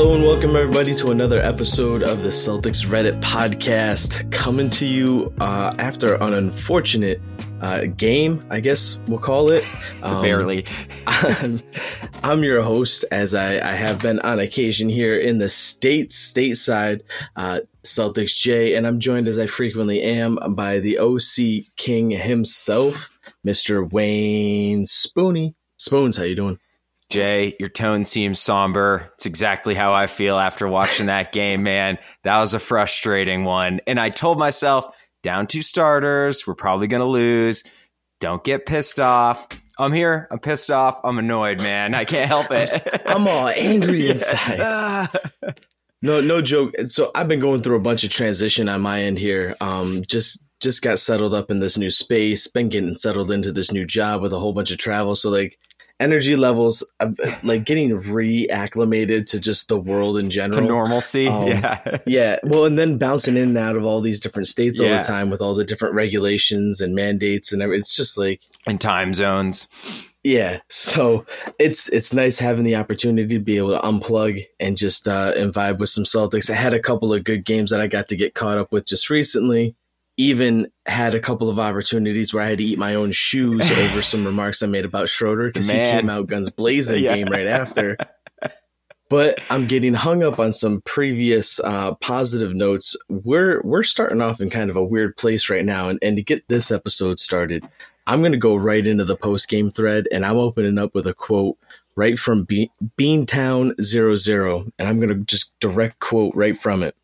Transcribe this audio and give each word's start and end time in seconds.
Hello 0.00 0.14
and 0.14 0.22
welcome 0.22 0.54
everybody 0.54 0.94
to 0.94 1.10
another 1.10 1.40
episode 1.40 2.04
of 2.04 2.22
the 2.22 2.28
Celtics 2.28 2.86
Reddit 2.86 3.20
podcast, 3.20 4.30
coming 4.30 4.70
to 4.70 4.86
you 4.86 5.34
uh, 5.40 5.74
after 5.80 6.14
an 6.22 6.34
unfortunate 6.34 7.20
uh, 7.62 7.86
game, 7.96 8.40
I 8.48 8.60
guess 8.60 9.00
we'll 9.08 9.18
call 9.18 9.50
it. 9.50 9.64
Um, 10.04 10.22
Barely. 10.22 10.64
I'm, 11.08 11.60
I'm 12.22 12.44
your 12.44 12.62
host, 12.62 13.04
as 13.10 13.34
I, 13.34 13.54
I 13.54 13.74
have 13.74 14.00
been 14.00 14.20
on 14.20 14.38
occasion 14.38 14.88
here 14.88 15.18
in 15.18 15.38
the 15.38 15.48
states, 15.48 16.32
stateside, 16.32 17.00
uh, 17.34 17.62
Celtics 17.82 18.36
J, 18.36 18.76
and 18.76 18.86
I'm 18.86 19.00
joined 19.00 19.26
as 19.26 19.40
I 19.40 19.46
frequently 19.46 20.00
am 20.00 20.38
by 20.54 20.78
the 20.78 21.00
OC 21.00 21.74
King 21.74 22.10
himself, 22.10 23.10
Mr. 23.44 23.90
Wayne 23.90 24.84
Spoony. 24.84 25.56
Spoons, 25.76 26.16
how 26.16 26.22
you 26.22 26.36
doing? 26.36 26.60
Jay, 27.10 27.56
your 27.58 27.70
tone 27.70 28.04
seems 28.04 28.38
somber. 28.38 29.10
It's 29.14 29.26
exactly 29.26 29.74
how 29.74 29.92
I 29.92 30.06
feel 30.06 30.36
after 30.36 30.68
watching 30.68 31.06
that 31.06 31.32
game, 31.32 31.62
man. 31.62 31.98
That 32.24 32.40
was 32.40 32.54
a 32.54 32.58
frustrating 32.58 33.44
one. 33.44 33.80
And 33.86 33.98
I 33.98 34.10
told 34.10 34.38
myself, 34.38 34.94
down 35.22 35.46
two 35.46 35.62
starters, 35.62 36.46
we're 36.46 36.54
probably 36.54 36.86
going 36.86 37.00
to 37.00 37.06
lose. 37.06 37.64
Don't 38.20 38.44
get 38.44 38.66
pissed 38.66 39.00
off. 39.00 39.48
I'm 39.78 39.92
here. 39.92 40.28
I'm 40.30 40.38
pissed 40.38 40.70
off. 40.70 41.00
I'm 41.04 41.18
annoyed, 41.18 41.58
man. 41.58 41.94
I 41.94 42.04
can't 42.04 42.28
help 42.28 42.48
it. 42.50 42.70
I'm 43.06 43.26
all 43.26 43.48
angry 43.48 44.10
inside. 44.10 45.08
No, 46.02 46.20
no 46.20 46.42
joke. 46.42 46.74
So 46.88 47.10
I've 47.14 47.28
been 47.28 47.40
going 47.40 47.62
through 47.62 47.76
a 47.76 47.80
bunch 47.80 48.04
of 48.04 48.10
transition 48.10 48.68
on 48.68 48.80
my 48.80 49.02
end 49.02 49.18
here. 49.18 49.56
Um, 49.60 50.02
just 50.06 50.42
just 50.60 50.82
got 50.82 50.98
settled 50.98 51.34
up 51.34 51.50
in 51.50 51.60
this 51.60 51.78
new 51.78 51.90
space. 51.90 52.46
Been 52.48 52.68
getting 52.68 52.96
settled 52.96 53.30
into 53.30 53.52
this 53.52 53.72
new 53.72 53.84
job 53.84 54.20
with 54.20 54.32
a 54.32 54.38
whole 54.38 54.52
bunch 54.52 54.72
of 54.72 54.78
travel. 54.78 55.14
So 55.14 55.30
like 55.30 55.56
energy 56.00 56.36
levels, 56.36 56.84
like 57.42 57.64
getting 57.64 57.90
reacclimated 58.00 59.26
to 59.26 59.40
just 59.40 59.68
the 59.68 59.76
world 59.78 60.18
in 60.18 60.30
general, 60.30 60.60
to 60.60 60.66
normalcy. 60.66 61.26
Um, 61.28 61.46
yeah. 61.48 61.98
Yeah. 62.06 62.38
Well, 62.44 62.64
and 62.64 62.78
then 62.78 62.98
bouncing 62.98 63.36
in 63.36 63.48
and 63.48 63.58
out 63.58 63.76
of 63.76 63.84
all 63.84 64.00
these 64.00 64.20
different 64.20 64.48
states 64.48 64.80
all 64.80 64.86
Yeah. 64.86 64.98
the 64.98 65.06
time 65.06 65.30
with 65.30 65.40
all 65.40 65.54
the 65.54 65.64
different 65.64 65.94
regulations 65.94 66.80
and 66.80 66.94
mandates 66.94 67.52
and 67.52 67.62
everything. 67.62 67.80
It's 67.80 67.96
just 67.96 68.16
like 68.18 68.40
And 68.66 68.80
time 68.80 69.12
zones. 69.14 69.66
yeah, 70.24 70.60
so 70.68 71.24
it's 71.58 71.88
it's 71.88 72.12
nice 72.12 72.38
having 72.38 72.64
the 72.64 72.76
opportunity 72.76 73.34
to 73.38 73.40
be 73.44 73.56
able 73.56 73.70
to 73.70 73.80
unplug 73.80 74.42
and 74.60 74.76
just 74.76 75.08
uh, 75.08 75.32
and 75.36 75.52
vibe 75.52 75.78
with 75.78 75.88
some 75.90 76.04
Celtics. 76.04 76.50
I 76.50 76.54
had 76.54 76.74
a 76.74 76.80
couple 76.80 77.12
of 77.12 77.24
good 77.24 77.44
games 77.44 77.70
that 77.70 77.80
I 77.80 77.86
got 77.86 78.06
to 78.06 78.16
get 78.16 78.34
caught 78.34 78.58
up 78.58 78.72
with 78.72 78.86
just 78.86 79.10
recently. 79.10 79.74
Even 80.18 80.70
had 80.84 81.14
a 81.14 81.20
couple 81.20 81.48
of 81.48 81.58
opportunities 81.58 82.34
where 82.34 82.44
I 82.44 82.50
had 82.50 82.58
to 82.58 82.64
eat 82.64 82.78
my 82.78 82.94
own 82.96 83.12
shoes 83.12 83.62
over 83.78 84.02
some 84.02 84.26
remarks 84.26 84.62
I 84.62 84.66
made 84.66 84.84
about 84.84 85.08
Schroeder 85.08 85.46
because 85.46 85.68
he 85.70 85.78
came 85.78 86.10
out 86.10 86.26
guns 86.26 86.50
blazing 86.50 87.02
Yeah. 87.02 87.14
game 87.16 87.28
right 87.28 87.46
after. 87.46 87.96
But 89.10 89.40
I'm 89.48 89.66
getting 89.66 89.94
hung 89.94 90.22
up 90.22 90.38
on 90.38 90.52
some 90.52 90.82
previous 90.82 91.60
uh, 91.60 91.94
positive 91.94 92.54
notes. 92.54 92.94
We're 93.08 93.62
we're 93.62 93.82
starting 93.82 94.20
off 94.20 94.42
in 94.42 94.50
kind 94.50 94.68
of 94.68 94.76
a 94.76 94.84
weird 94.84 95.16
place 95.16 95.48
right 95.48 95.64
now, 95.64 95.88
and, 95.88 95.98
and 96.02 96.16
to 96.16 96.22
get 96.22 96.46
this 96.48 96.70
episode 96.70 97.18
started, 97.18 97.66
I'm 98.06 98.20
going 98.20 98.32
to 98.32 98.38
go 98.38 98.54
right 98.54 98.86
into 98.86 99.06
the 99.06 99.16
post 99.16 99.48
game 99.48 99.70
thread, 99.70 100.08
and 100.12 100.26
I'm 100.26 100.36
opening 100.36 100.76
up 100.76 100.94
with 100.94 101.06
a 101.06 101.14
quote 101.14 101.56
right 101.96 102.18
from 102.18 102.44
Be- 102.44 102.70
Beantown 102.98 103.80
Zero 103.80 104.14
Zero, 104.14 104.66
and 104.78 104.86
I'm 104.86 104.98
going 105.00 105.08
to 105.08 105.24
just 105.24 105.58
direct 105.58 106.00
quote 106.00 106.34
right 106.34 106.56
from 106.56 106.82
it. 106.82 106.94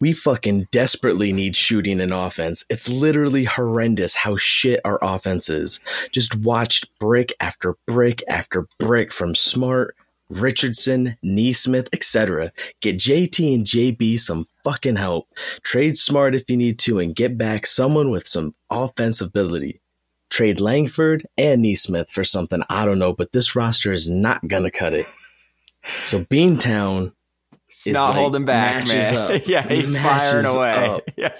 We 0.00 0.12
fucking 0.12 0.68
desperately 0.70 1.32
need 1.32 1.54
shooting 1.54 2.00
and 2.00 2.12
offense. 2.12 2.64
It's 2.68 2.88
literally 2.88 3.44
horrendous 3.44 4.16
how 4.16 4.36
shit 4.36 4.80
our 4.84 4.98
offense 5.02 5.48
is. 5.48 5.80
Just 6.10 6.36
watched 6.36 6.90
brick 6.98 7.32
after 7.40 7.76
brick 7.86 8.22
after 8.28 8.66
brick 8.78 9.12
from 9.12 9.34
Smart, 9.34 9.96
Richardson, 10.28 11.16
Nesmith, 11.22 11.88
etc. 11.92 12.52
Get 12.80 12.96
JT 12.96 13.54
and 13.54 13.66
JB 13.66 14.18
some 14.18 14.46
fucking 14.64 14.96
help. 14.96 15.28
Trade 15.62 15.98
Smart 15.98 16.34
if 16.34 16.48
you 16.48 16.56
need 16.56 16.78
to 16.80 16.98
and 16.98 17.14
get 17.14 17.36
back 17.36 17.66
someone 17.66 18.10
with 18.10 18.26
some 18.26 18.54
offensive 18.70 19.28
ability. 19.28 19.80
Trade 20.30 20.60
Langford 20.60 21.26
and 21.36 21.62
Nesmith 21.62 22.10
for 22.10 22.24
something 22.24 22.62
I 22.70 22.86
don't 22.86 22.98
know, 22.98 23.12
but 23.12 23.32
this 23.32 23.54
roster 23.54 23.92
is 23.92 24.08
not 24.08 24.48
gonna 24.48 24.70
cut 24.70 24.94
it. 24.94 25.06
So 26.04 26.24
Beantown 26.24 27.12
Is 27.72 27.94
not 27.94 28.10
like 28.10 28.18
holding 28.18 28.44
back, 28.44 28.86
man. 28.86 29.14
up. 29.14 29.42
yeah, 29.46 29.66
he's 29.66 29.96
firing 29.96 30.46
away. 30.46 31.00
Yeah. 31.16 31.34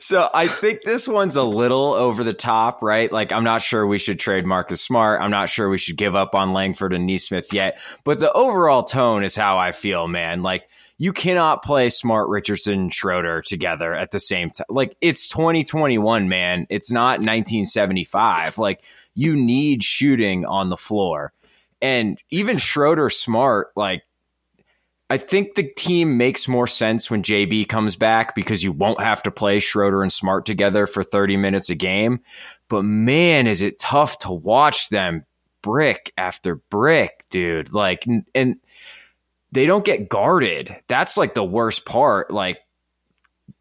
So 0.00 0.28
I 0.32 0.46
think 0.46 0.80
this 0.84 1.08
one's 1.08 1.36
a 1.36 1.42
little 1.42 1.92
over 1.92 2.22
the 2.24 2.32
top, 2.32 2.82
right? 2.82 3.10
Like 3.10 3.32
I'm 3.32 3.44
not 3.44 3.62
sure 3.62 3.86
we 3.86 3.98
should 3.98 4.20
trade 4.20 4.46
Marcus 4.46 4.80
Smart. 4.80 5.20
I'm 5.20 5.30
not 5.30 5.48
sure 5.48 5.68
we 5.68 5.78
should 5.78 5.96
give 5.96 6.14
up 6.14 6.34
on 6.34 6.52
Langford 6.52 6.92
and 6.92 7.06
Nesmith 7.06 7.52
yet. 7.52 7.78
But 8.04 8.20
the 8.20 8.32
overall 8.32 8.82
tone 8.82 9.22
is 9.22 9.34
how 9.34 9.58
I 9.58 9.72
feel, 9.72 10.06
man. 10.08 10.42
Like 10.42 10.68
you 10.98 11.12
cannot 11.12 11.62
play 11.62 11.88
Smart, 11.88 12.28
Richardson, 12.28 12.74
and 12.74 12.94
Schroeder 12.94 13.42
together 13.42 13.94
at 13.94 14.10
the 14.10 14.20
same 14.20 14.50
time. 14.50 14.66
Like 14.68 14.96
it's 15.00 15.28
2021, 15.28 16.28
man. 16.28 16.66
It's 16.68 16.92
not 16.92 17.20
1975. 17.20 18.58
Like 18.58 18.84
you 19.14 19.34
need 19.34 19.82
shooting 19.82 20.44
on 20.44 20.68
the 20.68 20.76
floor. 20.76 21.32
And 21.82 22.18
even 22.30 22.58
Schroeder 22.58 23.08
Smart, 23.08 23.68
like 23.76 24.02
I 25.10 25.18
think 25.18 25.56
the 25.56 25.64
team 25.64 26.16
makes 26.16 26.48
more 26.48 26.68
sense 26.68 27.10
when 27.10 27.22
JB 27.22 27.68
comes 27.68 27.96
back 27.96 28.34
because 28.34 28.62
you 28.62 28.72
won't 28.72 29.00
have 29.00 29.22
to 29.24 29.30
play 29.30 29.58
Schroeder 29.58 30.02
and 30.02 30.12
Smart 30.12 30.46
together 30.46 30.86
for 30.86 31.02
30 31.02 31.36
minutes 31.36 31.68
a 31.68 31.74
game. 31.74 32.20
But 32.68 32.84
man, 32.84 33.46
is 33.48 33.60
it 33.60 33.78
tough 33.78 34.20
to 34.20 34.30
watch 34.30 34.88
them 34.88 35.26
brick 35.62 36.12
after 36.16 36.56
brick, 36.70 37.24
dude. 37.30 37.72
Like, 37.74 38.06
and 38.34 38.56
they 39.52 39.66
don't 39.66 39.84
get 39.84 40.08
guarded. 40.08 40.74
That's 40.88 41.16
like 41.16 41.34
the 41.34 41.44
worst 41.44 41.84
part. 41.84 42.30
Like, 42.30 42.60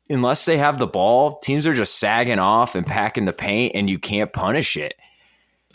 unless 0.09 0.45
they 0.45 0.57
have 0.57 0.77
the 0.77 0.87
ball, 0.87 1.39
teams 1.39 1.67
are 1.67 1.73
just 1.73 1.99
sagging 1.99 2.39
off 2.39 2.75
and 2.75 2.85
packing 2.85 3.25
the 3.25 3.33
paint, 3.33 3.75
and 3.75 3.89
you 3.89 3.99
can't 3.99 4.31
punish 4.31 4.77
it. 4.77 4.93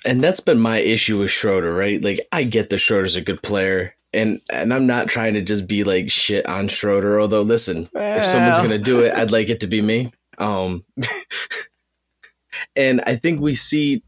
and 0.04 0.22
that's 0.22 0.40
been 0.40 0.60
my 0.60 0.78
issue 0.78 1.18
with 1.18 1.30
Schroeder, 1.30 1.72
right? 1.72 2.02
Like 2.02 2.20
I 2.30 2.44
get 2.44 2.70
that 2.70 2.78
Schroeder's 2.78 3.16
a 3.16 3.20
good 3.20 3.42
player, 3.42 3.96
and 4.14 4.40
and 4.50 4.72
I'm 4.72 4.86
not 4.86 5.08
trying 5.08 5.34
to 5.34 5.42
just 5.42 5.66
be 5.66 5.84
like 5.84 6.10
shit 6.10 6.46
on 6.46 6.68
Schroeder. 6.68 7.20
Although, 7.20 7.42
listen, 7.42 7.88
if 7.94 8.24
someone's 8.24 8.58
gonna 8.58 8.78
do 8.78 9.00
it, 9.00 9.14
I'd 9.14 9.32
like 9.32 9.48
it 9.48 9.60
to 9.60 9.66
be 9.66 9.82
me. 9.82 10.12
Um, 10.38 10.84
and 12.76 13.00
I 13.06 13.16
think 13.16 13.40
we 13.40 13.54
see 13.54 14.02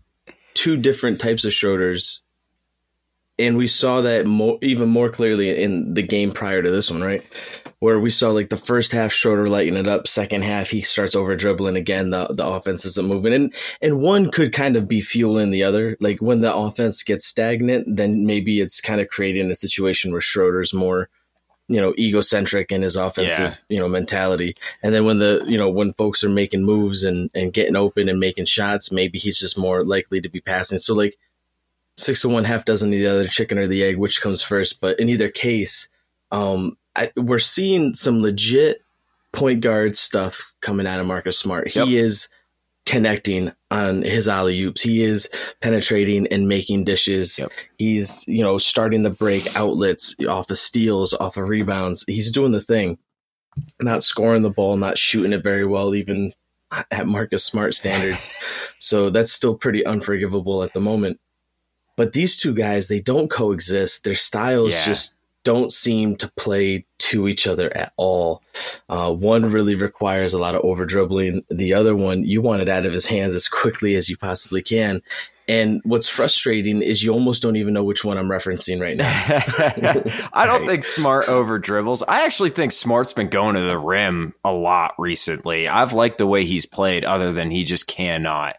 two 0.55 0.76
different 0.76 1.20
types 1.20 1.44
of 1.44 1.53
Schroders, 1.53 2.20
and 3.38 3.56
we 3.56 3.67
saw 3.67 4.00
that 4.03 4.26
more 4.26 4.58
even 4.62 4.88
more 4.88 5.11
clearly 5.11 5.62
in 5.62 5.94
the 5.94 6.03
game 6.03 6.32
prior 6.32 6.62
to 6.62 6.70
this 6.70 6.91
one, 6.91 7.03
right? 7.03 7.25
Where 7.86 8.00
we 8.00 8.10
saw 8.10 8.30
like 8.30 8.48
the 8.48 8.56
first 8.56 8.90
half 8.90 9.12
Schroeder 9.12 9.48
lighting 9.48 9.76
it 9.76 9.86
up, 9.86 10.08
second 10.08 10.42
half 10.42 10.70
he 10.70 10.80
starts 10.80 11.14
over 11.14 11.36
dribbling 11.36 11.76
again. 11.76 12.10
The 12.10 12.26
the 12.30 12.44
offense 12.44 12.84
isn't 12.84 13.06
moving, 13.06 13.32
and 13.32 13.54
and 13.80 14.00
one 14.00 14.32
could 14.32 14.52
kind 14.52 14.74
of 14.74 14.88
be 14.88 15.00
fueling 15.00 15.52
the 15.52 15.62
other. 15.62 15.96
Like 16.00 16.20
when 16.20 16.40
the 16.40 16.52
offense 16.52 17.04
gets 17.04 17.28
stagnant, 17.28 17.86
then 17.96 18.26
maybe 18.26 18.58
it's 18.58 18.80
kind 18.80 19.00
of 19.00 19.06
creating 19.06 19.52
a 19.52 19.54
situation 19.54 20.10
where 20.10 20.20
Schroeder's 20.20 20.74
more 20.74 21.08
you 21.68 21.80
know 21.80 21.94
egocentric 21.96 22.72
in 22.72 22.82
his 22.82 22.96
offensive 22.96 23.62
yeah. 23.68 23.76
you 23.76 23.80
know 23.80 23.88
mentality 23.88 24.56
and 24.82 24.92
then 24.92 25.04
when 25.04 25.20
the 25.20 25.44
you 25.46 25.58
know 25.58 25.70
when 25.70 25.92
folks 25.92 26.24
are 26.24 26.28
making 26.28 26.64
moves 26.64 27.04
and 27.04 27.30
and 27.34 27.52
getting 27.52 27.76
open 27.76 28.08
and 28.08 28.18
making 28.18 28.46
shots 28.46 28.92
maybe 28.92 29.18
he's 29.18 29.38
just 29.38 29.58
more 29.58 29.84
likely 29.84 30.20
to 30.20 30.28
be 30.28 30.40
passing 30.40 30.78
so 30.78 30.94
like 30.94 31.16
six 31.96 32.24
of 32.24 32.30
one 32.30 32.44
half 32.44 32.64
dozen 32.64 32.90
the 32.90 33.06
other 33.06 33.26
chicken 33.26 33.58
or 33.58 33.66
the 33.66 33.82
egg 33.82 33.96
which 33.96 34.20
comes 34.20 34.42
first 34.42 34.80
but 34.80 34.98
in 35.00 35.08
either 35.08 35.28
case 35.28 35.88
um 36.31 36.76
I, 36.94 37.11
we're 37.17 37.38
seeing 37.38 37.94
some 37.94 38.23
legit 38.23 38.82
point 39.32 39.61
guard 39.61 39.96
stuff 39.96 40.55
coming 40.61 40.87
out 40.87 41.00
of 41.00 41.06
Marcus 41.06 41.38
Smart 41.38 41.69
he 41.69 41.81
yep. 41.81 41.88
is 41.88 42.28
connecting 42.87 43.52
on 43.70 44.02
his 44.02 44.28
alley 44.28 44.58
oops. 44.62 44.81
He 44.81 45.02
is 45.02 45.28
penetrating 45.61 46.26
and 46.28 46.49
making 46.49 46.84
dishes. 46.84 47.38
Yep. 47.38 47.50
He's, 47.78 48.25
you 48.26 48.43
know, 48.43 48.56
starting 48.58 49.02
the 49.02 49.11
break 49.11 49.55
outlets 49.56 50.14
off 50.26 50.50
of 50.50 50.56
steals, 50.56 51.12
off 51.12 51.37
of 51.37 51.49
rebounds. 51.49 52.05
He's 52.06 52.31
doing 52.31 52.52
the 52.52 52.61
thing. 52.61 52.96
Not 53.81 54.02
scoring 54.02 54.43
the 54.43 54.50
ball, 54.50 54.76
not 54.76 54.99
shooting 54.99 55.32
it 55.32 55.43
very 55.43 55.67
well, 55.67 55.94
even 55.94 56.32
at 56.90 57.06
Marcus 57.06 57.44
Smart 57.44 57.75
standards. 57.75 58.31
so 58.79 59.11
that's 59.11 59.32
still 59.32 59.56
pretty 59.56 59.84
unforgivable 59.84 60.62
at 60.62 60.72
the 60.72 60.81
moment. 60.81 61.20
But 61.96 62.12
these 62.12 62.37
two 62.37 62.55
guys, 62.55 62.88
they 62.88 63.00
don't 63.00 63.31
coexist. 63.31 64.05
Their 64.05 64.14
styles 64.14 64.75
yeah. 64.75 64.84
just 64.84 65.17
don't 65.46 65.70
seem 65.70 66.16
to 66.16 66.28
play 66.32 66.84
to 66.98 67.28
each 67.28 67.46
other 67.46 67.75
at 67.76 67.93
all. 67.96 68.43
Uh, 68.88 69.12
one 69.12 69.52
really 69.52 69.76
requires 69.76 70.34
a 70.34 70.38
lot 70.38 70.56
of 70.56 70.64
over 70.64 70.84
dribbling. 70.84 71.44
The 71.48 71.72
other 71.72 71.94
one, 71.94 72.25
you 72.25 72.43
want 72.43 72.62
it 72.62 72.69
out 72.69 72.84
of 72.84 72.93
his 72.93 73.06
hands 73.06 73.32
as 73.32 73.46
quickly 73.46 73.94
as 73.94 74.10
you 74.10 74.16
possibly 74.16 74.60
can. 74.60 75.02
And 75.46 75.81
what's 75.84 76.08
frustrating 76.08 76.82
is 76.82 77.04
you 77.04 77.12
almost 77.12 77.43
don't 77.43 77.54
even 77.54 77.75
know 77.75 77.84
which 77.84 78.04
one 78.04 78.19
I'm 78.19 78.28
referencing 78.28 78.81
right 78.81 78.96
now. 78.96 79.06
I 80.32 80.46
don't 80.46 80.62
right. 80.62 80.69
think 80.69 80.82
Smart 80.82 81.28
over 81.28 81.60
dribbles. 81.60 82.02
I 82.02 82.25
actually 82.25 82.50
think 82.50 82.72
Smart's 82.72 83.12
been 83.12 83.28
going 83.28 83.54
to 83.54 83.60
the 83.60 83.78
rim 83.78 84.34
a 84.44 84.52
lot 84.52 84.94
recently. 84.98 85.69
I've 85.69 85.93
liked 85.93 86.19
the 86.19 86.26
way 86.26 86.44
he's 86.44 86.66
played, 86.66 87.04
other 87.04 87.32
than 87.32 87.52
he 87.52 87.62
just 87.62 87.87
cannot 87.87 88.56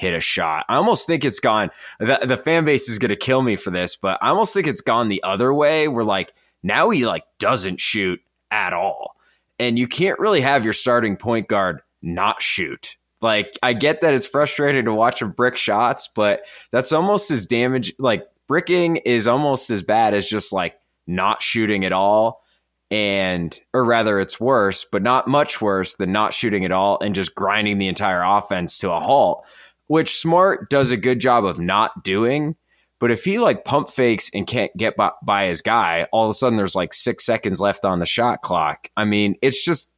hit 0.00 0.14
a 0.14 0.20
shot. 0.20 0.64
I 0.68 0.76
almost 0.76 1.06
think 1.06 1.24
it's 1.24 1.40
gone. 1.40 1.70
The, 1.98 2.20
the 2.26 2.36
fan 2.36 2.64
base 2.64 2.88
is 2.88 2.98
going 2.98 3.10
to 3.10 3.16
kill 3.16 3.42
me 3.42 3.56
for 3.56 3.70
this, 3.70 3.96
but 3.96 4.18
I 4.22 4.30
almost 4.30 4.54
think 4.54 4.66
it's 4.66 4.80
gone 4.80 5.08
the 5.08 5.22
other 5.22 5.52
way 5.52 5.88
where 5.88 6.04
like 6.04 6.32
now 6.62 6.90
he 6.90 7.04
like 7.06 7.24
doesn't 7.38 7.80
shoot 7.80 8.20
at 8.50 8.72
all. 8.72 9.16
And 9.58 9.78
you 9.78 9.86
can't 9.86 10.18
really 10.18 10.40
have 10.40 10.64
your 10.64 10.72
starting 10.72 11.16
point 11.16 11.48
guard 11.48 11.82
not 12.02 12.42
shoot. 12.42 12.96
Like 13.20 13.58
I 13.62 13.74
get 13.74 14.00
that 14.00 14.14
it's 14.14 14.26
frustrating 14.26 14.86
to 14.86 14.94
watch 14.94 15.20
him 15.20 15.32
brick 15.32 15.58
shots, 15.58 16.08
but 16.14 16.46
that's 16.72 16.92
almost 16.92 17.30
as 17.30 17.44
damage 17.44 17.92
like 17.98 18.26
bricking 18.48 18.96
is 18.96 19.28
almost 19.28 19.70
as 19.70 19.82
bad 19.82 20.14
as 20.14 20.26
just 20.26 20.52
like 20.52 20.76
not 21.06 21.42
shooting 21.42 21.84
at 21.84 21.92
all 21.92 22.42
and 22.90 23.60
or 23.72 23.84
rather 23.84 24.18
it's 24.18 24.40
worse 24.40 24.84
but 24.90 25.02
not 25.02 25.28
much 25.28 25.60
worse 25.60 25.94
than 25.96 26.10
not 26.10 26.34
shooting 26.34 26.64
at 26.64 26.72
all 26.72 26.98
and 27.00 27.14
just 27.14 27.34
grinding 27.34 27.78
the 27.78 27.88
entire 27.88 28.22
offense 28.22 28.78
to 28.78 28.90
a 28.90 28.98
halt 28.98 29.46
which 29.90 30.20
Smart 30.20 30.70
does 30.70 30.92
a 30.92 30.96
good 30.96 31.18
job 31.18 31.44
of 31.44 31.58
not 31.58 32.04
doing. 32.04 32.54
But 33.00 33.10
if 33.10 33.24
he 33.24 33.40
like 33.40 33.64
pump 33.64 33.88
fakes 33.88 34.30
and 34.32 34.46
can't 34.46 34.70
get 34.76 34.96
by, 34.96 35.10
by, 35.20 35.46
his 35.46 35.62
guy, 35.62 36.06
all 36.12 36.26
of 36.26 36.30
a 36.30 36.34
sudden 36.34 36.56
there's 36.56 36.76
like 36.76 36.94
six 36.94 37.26
seconds 37.26 37.60
left 37.60 37.84
on 37.84 37.98
the 37.98 38.06
shot 38.06 38.40
clock. 38.40 38.88
I 38.96 39.04
mean, 39.04 39.34
it's 39.42 39.64
just, 39.64 39.92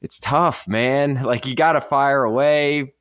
it's 0.00 0.18
tough, 0.18 0.66
man. 0.66 1.22
Like 1.24 1.44
you 1.44 1.54
got 1.54 1.74
to 1.74 1.82
fire 1.82 2.24
away 2.24 2.94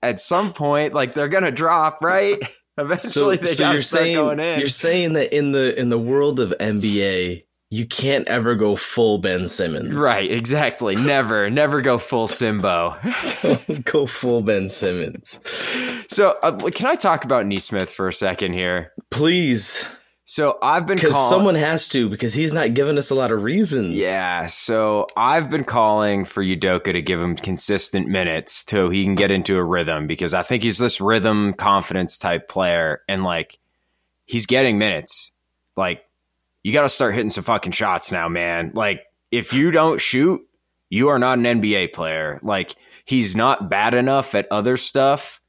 at 0.00 0.20
some 0.20 0.54
point. 0.54 0.94
Like 0.94 1.12
they're 1.12 1.28
gonna 1.28 1.50
drop, 1.50 1.98
right? 2.00 2.42
Eventually, 2.78 3.36
so, 3.36 3.42
they 3.44 3.52
so 3.52 3.64
got 3.64 3.72
to 3.72 3.82
start 3.82 4.02
saying, 4.04 4.16
going 4.16 4.40
in. 4.40 4.58
You're 4.58 4.68
saying 4.70 5.12
that 5.14 5.36
in 5.36 5.52
the 5.52 5.78
in 5.78 5.90
the 5.90 5.98
world 5.98 6.40
of 6.40 6.54
NBA, 6.58 7.44
you 7.76 7.86
can't 7.86 8.26
ever 8.26 8.54
go 8.54 8.74
full 8.74 9.18
Ben 9.18 9.46
Simmons. 9.46 10.02
Right, 10.02 10.30
exactly. 10.30 10.96
Never, 10.96 11.50
never 11.50 11.82
go 11.82 11.98
full 11.98 12.26
Simbo. 12.26 12.94
go 13.84 14.06
full 14.06 14.40
Ben 14.40 14.66
Simmons. 14.66 15.40
So, 16.08 16.38
uh, 16.42 16.56
can 16.70 16.86
I 16.86 16.94
talk 16.94 17.24
about 17.24 17.44
Nesmith 17.44 17.90
for 17.90 18.08
a 18.08 18.12
second 18.14 18.54
here? 18.54 18.92
Please. 19.10 19.86
So 20.24 20.58
I've 20.60 20.86
been 20.86 20.96
because 20.96 21.12
call- 21.12 21.28
someone 21.28 21.54
has 21.54 21.86
to 21.90 22.08
because 22.08 22.32
he's 22.32 22.52
not 22.52 22.72
giving 22.72 22.96
us 22.96 23.10
a 23.10 23.14
lot 23.14 23.30
of 23.30 23.44
reasons. 23.44 23.94
Yeah, 24.00 24.46
so 24.46 25.06
I've 25.16 25.50
been 25.50 25.64
calling 25.64 26.24
for 26.24 26.42
Udoka 26.42 26.92
to 26.92 27.02
give 27.02 27.20
him 27.20 27.36
consistent 27.36 28.08
minutes 28.08 28.64
so 28.66 28.88
he 28.88 29.04
can 29.04 29.14
get 29.14 29.30
into 29.30 29.56
a 29.56 29.62
rhythm 29.62 30.06
because 30.06 30.34
I 30.34 30.42
think 30.42 30.64
he's 30.64 30.78
this 30.78 31.00
rhythm 31.00 31.52
confidence 31.52 32.18
type 32.18 32.48
player 32.48 33.02
and 33.06 33.22
like 33.22 33.58
he's 34.24 34.46
getting 34.46 34.78
minutes. 34.78 35.30
Like 35.76 36.05
you 36.66 36.72
got 36.72 36.82
to 36.82 36.88
start 36.88 37.14
hitting 37.14 37.30
some 37.30 37.44
fucking 37.44 37.70
shots 37.70 38.10
now, 38.10 38.28
man. 38.28 38.72
Like, 38.74 39.04
if 39.30 39.52
you 39.52 39.70
don't 39.70 40.00
shoot, 40.00 40.40
you 40.90 41.10
are 41.10 41.18
not 41.20 41.38
an 41.38 41.44
NBA 41.44 41.92
player. 41.92 42.40
Like, 42.42 42.74
he's 43.04 43.36
not 43.36 43.70
bad 43.70 43.94
enough 43.94 44.34
at 44.34 44.48
other 44.50 44.76
stuff 44.76 45.40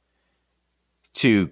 to 1.14 1.50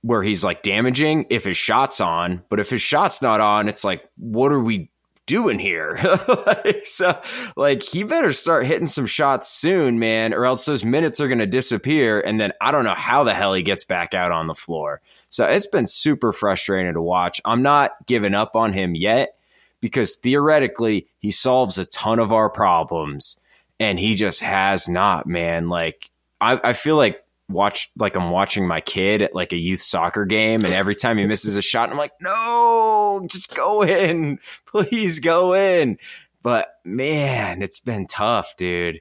where 0.00 0.22
he's 0.22 0.42
like 0.42 0.62
damaging 0.62 1.26
if 1.28 1.44
his 1.44 1.58
shot's 1.58 2.00
on. 2.00 2.44
But 2.48 2.60
if 2.60 2.70
his 2.70 2.80
shot's 2.80 3.20
not 3.20 3.42
on, 3.42 3.68
it's 3.68 3.84
like, 3.84 4.08
what 4.16 4.52
are 4.52 4.60
we 4.60 4.90
doing 5.26 5.58
here? 5.58 5.98
like, 6.46 6.80
so, 6.84 7.20
like, 7.56 7.82
he 7.82 8.02
better 8.02 8.32
start 8.32 8.66
hitting 8.66 8.86
some 8.86 9.06
shots 9.06 9.48
soon, 9.48 9.98
man, 9.98 10.34
or 10.34 10.44
else 10.44 10.64
those 10.64 10.84
minutes 10.84 11.20
are 11.20 11.28
going 11.28 11.38
to 11.38 11.46
disappear. 11.46 12.20
And 12.20 12.40
then 12.40 12.52
I 12.60 12.70
don't 12.72 12.84
know 12.84 12.94
how 12.94 13.24
the 13.24 13.34
hell 13.34 13.54
he 13.54 13.62
gets 13.62 13.84
back 13.84 14.14
out 14.14 14.32
on 14.32 14.46
the 14.46 14.54
floor. 14.54 15.00
So 15.30 15.44
it's 15.44 15.66
been 15.66 15.86
super 15.86 16.32
frustrating 16.32 16.94
to 16.94 17.02
watch. 17.02 17.40
I'm 17.44 17.62
not 17.62 17.92
giving 18.06 18.34
up 18.34 18.56
on 18.56 18.72
him 18.72 18.94
yet 18.94 19.36
because 19.80 20.16
theoretically, 20.16 21.08
he 21.18 21.30
solves 21.30 21.78
a 21.78 21.84
ton 21.84 22.18
of 22.18 22.32
our 22.32 22.48
problems. 22.48 23.38
And 23.80 23.98
he 23.98 24.14
just 24.14 24.40
has 24.40 24.88
not, 24.88 25.26
man. 25.26 25.68
Like, 25.68 26.10
I, 26.40 26.60
I 26.62 26.72
feel 26.74 26.96
like 26.96 27.23
watch 27.48 27.90
like 27.96 28.16
I'm 28.16 28.30
watching 28.30 28.66
my 28.66 28.80
kid 28.80 29.22
at 29.22 29.34
like 29.34 29.52
a 29.52 29.56
youth 29.56 29.80
soccer 29.80 30.24
game 30.24 30.64
and 30.64 30.72
every 30.72 30.94
time 30.94 31.18
he 31.18 31.26
misses 31.26 31.56
a 31.56 31.62
shot 31.62 31.90
I'm 31.90 31.98
like 31.98 32.12
no 32.20 33.22
just 33.30 33.54
go 33.54 33.82
in. 33.82 34.38
Please 34.66 35.18
go 35.18 35.54
in. 35.54 35.98
But 36.42 36.68
man 36.84 37.62
it's 37.62 37.80
been 37.80 38.06
tough 38.06 38.54
dude. 38.56 39.00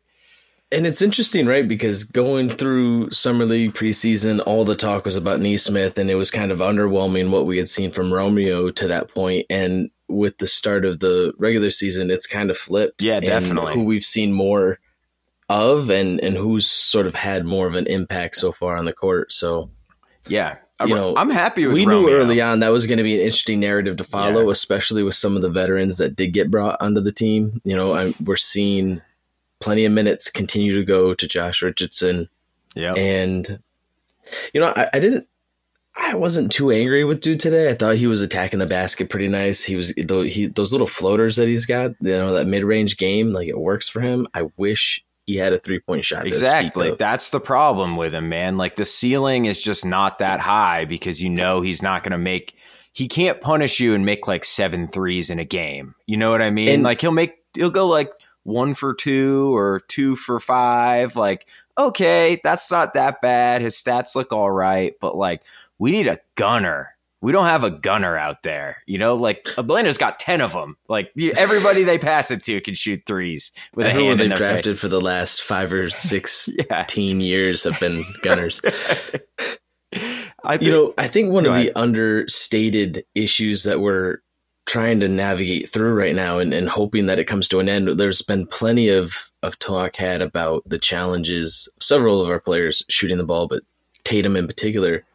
And 0.71 0.87
it's 0.87 1.01
interesting 1.01 1.45
right? 1.45 1.67
Because 1.67 2.03
going 2.03 2.49
through 2.49 3.11
summer 3.11 3.45
league 3.45 3.73
preseason 3.73 4.41
all 4.45 4.65
the 4.65 4.75
talk 4.75 5.05
was 5.05 5.15
about 5.15 5.39
Nesmith 5.39 5.97
and 5.97 6.09
it 6.09 6.15
was 6.15 6.31
kind 6.31 6.51
of 6.51 6.59
underwhelming 6.59 7.29
what 7.29 7.45
we 7.45 7.57
had 7.57 7.69
seen 7.69 7.91
from 7.91 8.13
Romeo 8.13 8.71
to 8.71 8.87
that 8.87 9.09
point. 9.13 9.45
And 9.49 9.89
with 10.09 10.37
the 10.37 10.47
start 10.47 10.85
of 10.85 10.99
the 10.99 11.33
regular 11.37 11.69
season 11.69 12.11
it's 12.11 12.27
kind 12.27 12.49
of 12.49 12.57
flipped 12.57 13.01
yeah 13.01 13.19
definitely. 13.19 13.73
who 13.73 13.83
we've 13.83 14.03
seen 14.03 14.31
more 14.33 14.79
of 15.53 15.89
and 15.89 16.19
and 16.21 16.35
who's 16.35 16.69
sort 16.69 17.07
of 17.07 17.15
had 17.15 17.45
more 17.45 17.67
of 17.67 17.75
an 17.75 17.87
impact 17.87 18.35
so 18.35 18.51
far 18.51 18.75
on 18.75 18.85
the 18.85 18.93
court. 18.93 19.31
So 19.31 19.69
yeah, 20.27 20.57
you 20.85 20.95
know, 20.95 21.13
I'm 21.15 21.29
happy 21.29 21.65
with. 21.65 21.75
We 21.75 21.85
Romeo. 21.85 22.01
knew 22.01 22.13
early 22.13 22.41
on 22.41 22.59
that 22.59 22.71
was 22.71 22.87
going 22.87 22.97
to 22.97 23.03
be 23.03 23.15
an 23.15 23.21
interesting 23.21 23.59
narrative 23.59 23.97
to 23.97 24.03
follow, 24.03 24.45
yeah. 24.45 24.51
especially 24.51 25.03
with 25.03 25.15
some 25.15 25.35
of 25.35 25.41
the 25.41 25.49
veterans 25.49 25.97
that 25.97 26.15
did 26.15 26.33
get 26.33 26.49
brought 26.49 26.81
onto 26.81 27.01
the 27.01 27.11
team. 27.11 27.61
You 27.63 27.75
know, 27.75 27.93
I'm, 27.93 28.15
we're 28.23 28.35
seeing 28.35 29.01
plenty 29.59 29.85
of 29.85 29.91
minutes 29.91 30.31
continue 30.31 30.73
to 30.73 30.83
go 30.83 31.13
to 31.13 31.27
Josh 31.27 31.61
Richardson. 31.61 32.29
Yeah, 32.75 32.93
and 32.93 33.59
you 34.53 34.59
know, 34.59 34.73
I, 34.75 34.89
I 34.93 34.99
didn't. 34.99 35.27
I 35.95 36.15
wasn't 36.15 36.51
too 36.51 36.71
angry 36.71 37.05
with 37.05 37.21
dude 37.21 37.39
today. 37.39 37.69
I 37.69 37.75
thought 37.75 37.97
he 37.97 38.07
was 38.07 38.21
attacking 38.21 38.57
the 38.57 38.65
basket 38.65 39.11
pretty 39.11 39.27
nice. 39.27 39.63
He 39.63 39.75
was 39.75 39.89
he, 39.91 40.47
those 40.47 40.71
little 40.71 40.87
floaters 40.87 41.35
that 41.35 41.47
he's 41.47 41.67
got, 41.67 41.91
you 42.01 42.17
know, 42.17 42.33
that 42.33 42.47
mid 42.47 42.63
range 42.63 42.97
game, 42.97 43.31
like 43.31 43.47
it 43.47 43.59
works 43.59 43.87
for 43.87 44.01
him. 44.01 44.27
I 44.33 44.49
wish 44.57 45.05
he 45.25 45.35
had 45.35 45.53
a 45.53 45.59
three 45.59 45.79
point 45.79 46.05
shot. 46.05 46.27
Exactly. 46.27 46.95
That's 46.97 47.29
the 47.29 47.39
problem 47.39 47.95
with 47.95 48.13
him, 48.13 48.29
man. 48.29 48.57
Like 48.57 48.75
the 48.75 48.85
ceiling 48.85 49.45
is 49.45 49.61
just 49.61 49.85
not 49.85 50.19
that 50.19 50.39
high 50.39 50.85
because 50.85 51.21
you 51.21 51.29
know 51.29 51.61
he's 51.61 51.81
not 51.81 52.03
going 52.03 52.11
to 52.11 52.17
make, 52.17 52.55
he 52.91 53.07
can't 53.07 53.41
punish 53.41 53.79
you 53.79 53.93
and 53.93 54.05
make 54.05 54.27
like 54.27 54.43
seven 54.43 54.87
threes 54.87 55.29
in 55.29 55.39
a 55.39 55.45
game. 55.45 55.95
You 56.05 56.17
know 56.17 56.31
what 56.31 56.41
I 56.41 56.49
mean? 56.49 56.69
And, 56.69 56.83
like 56.83 57.01
he'll 57.01 57.11
make, 57.11 57.37
he'll 57.53 57.71
go 57.71 57.87
like 57.87 58.11
one 58.43 58.73
for 58.73 58.93
two 58.93 59.55
or 59.55 59.81
two 59.87 60.15
for 60.15 60.39
five. 60.39 61.15
Like, 61.15 61.47
okay, 61.77 62.39
that's 62.43 62.69
not 62.69 62.93
that 62.93 63.21
bad. 63.21 63.61
His 63.61 63.75
stats 63.75 64.15
look 64.15 64.33
all 64.33 64.51
right, 64.51 64.93
but 64.99 65.15
like 65.15 65.43
we 65.79 65.91
need 65.91 66.07
a 66.07 66.19
gunner 66.35 66.92
we 67.23 67.31
don't 67.31 67.45
have 67.45 67.63
a 67.63 67.71
gunner 67.71 68.17
out 68.17 68.43
there. 68.43 68.83
You 68.85 68.97
know, 68.97 69.15
like 69.15 69.47
Atlanta's 69.57 69.97
got 69.97 70.19
10 70.19 70.41
of 70.41 70.51
them. 70.51 70.75
Like 70.89 71.09
everybody 71.37 71.83
they 71.83 71.97
pass 71.97 72.31
it 72.31 72.43
to 72.43 72.59
can 72.59 72.75
shoot 72.75 73.01
threes 73.05 73.53
with 73.73 73.87
Everyone 73.87 74.17
they've 74.17 74.33
drafted 74.33 74.77
for 74.77 74.89
the 74.89 74.99
last 74.99 75.41
five 75.41 75.71
or 75.71 75.89
six 75.89 76.49
yeah. 76.69 76.85
years 76.93 77.63
have 77.63 77.79
been 77.79 78.03
gunners. 78.23 78.61
I 80.45 80.57
think, 80.57 80.63
you 80.63 80.71
know, 80.71 80.93
I 80.97 81.07
think 81.07 81.31
one 81.31 81.45
of 81.45 81.53
ahead. 81.53 81.67
the 81.67 81.79
understated 81.79 83.05
issues 83.15 83.63
that 83.63 83.79
we're 83.79 84.17
trying 84.65 84.99
to 84.99 85.07
navigate 85.07 85.69
through 85.69 85.93
right 85.93 86.15
now 86.15 86.39
and, 86.39 86.53
and 86.53 86.67
hoping 86.67 87.05
that 87.05 87.19
it 87.19 87.25
comes 87.25 87.47
to 87.47 87.61
an 87.61 87.69
end. 87.69 87.87
There's 87.87 88.21
been 88.21 88.47
plenty 88.47 88.89
of, 88.89 89.31
of 89.43 89.57
talk 89.59 89.95
had 89.95 90.21
about 90.21 90.63
the 90.65 90.79
challenges, 90.79 91.69
several 91.79 92.21
of 92.21 92.27
our 92.27 92.41
players 92.41 92.83
shooting 92.89 93.17
the 93.17 93.23
ball, 93.23 93.47
but 93.47 93.63
Tatum 94.03 94.35
in 94.35 94.45
particular. 94.45 95.05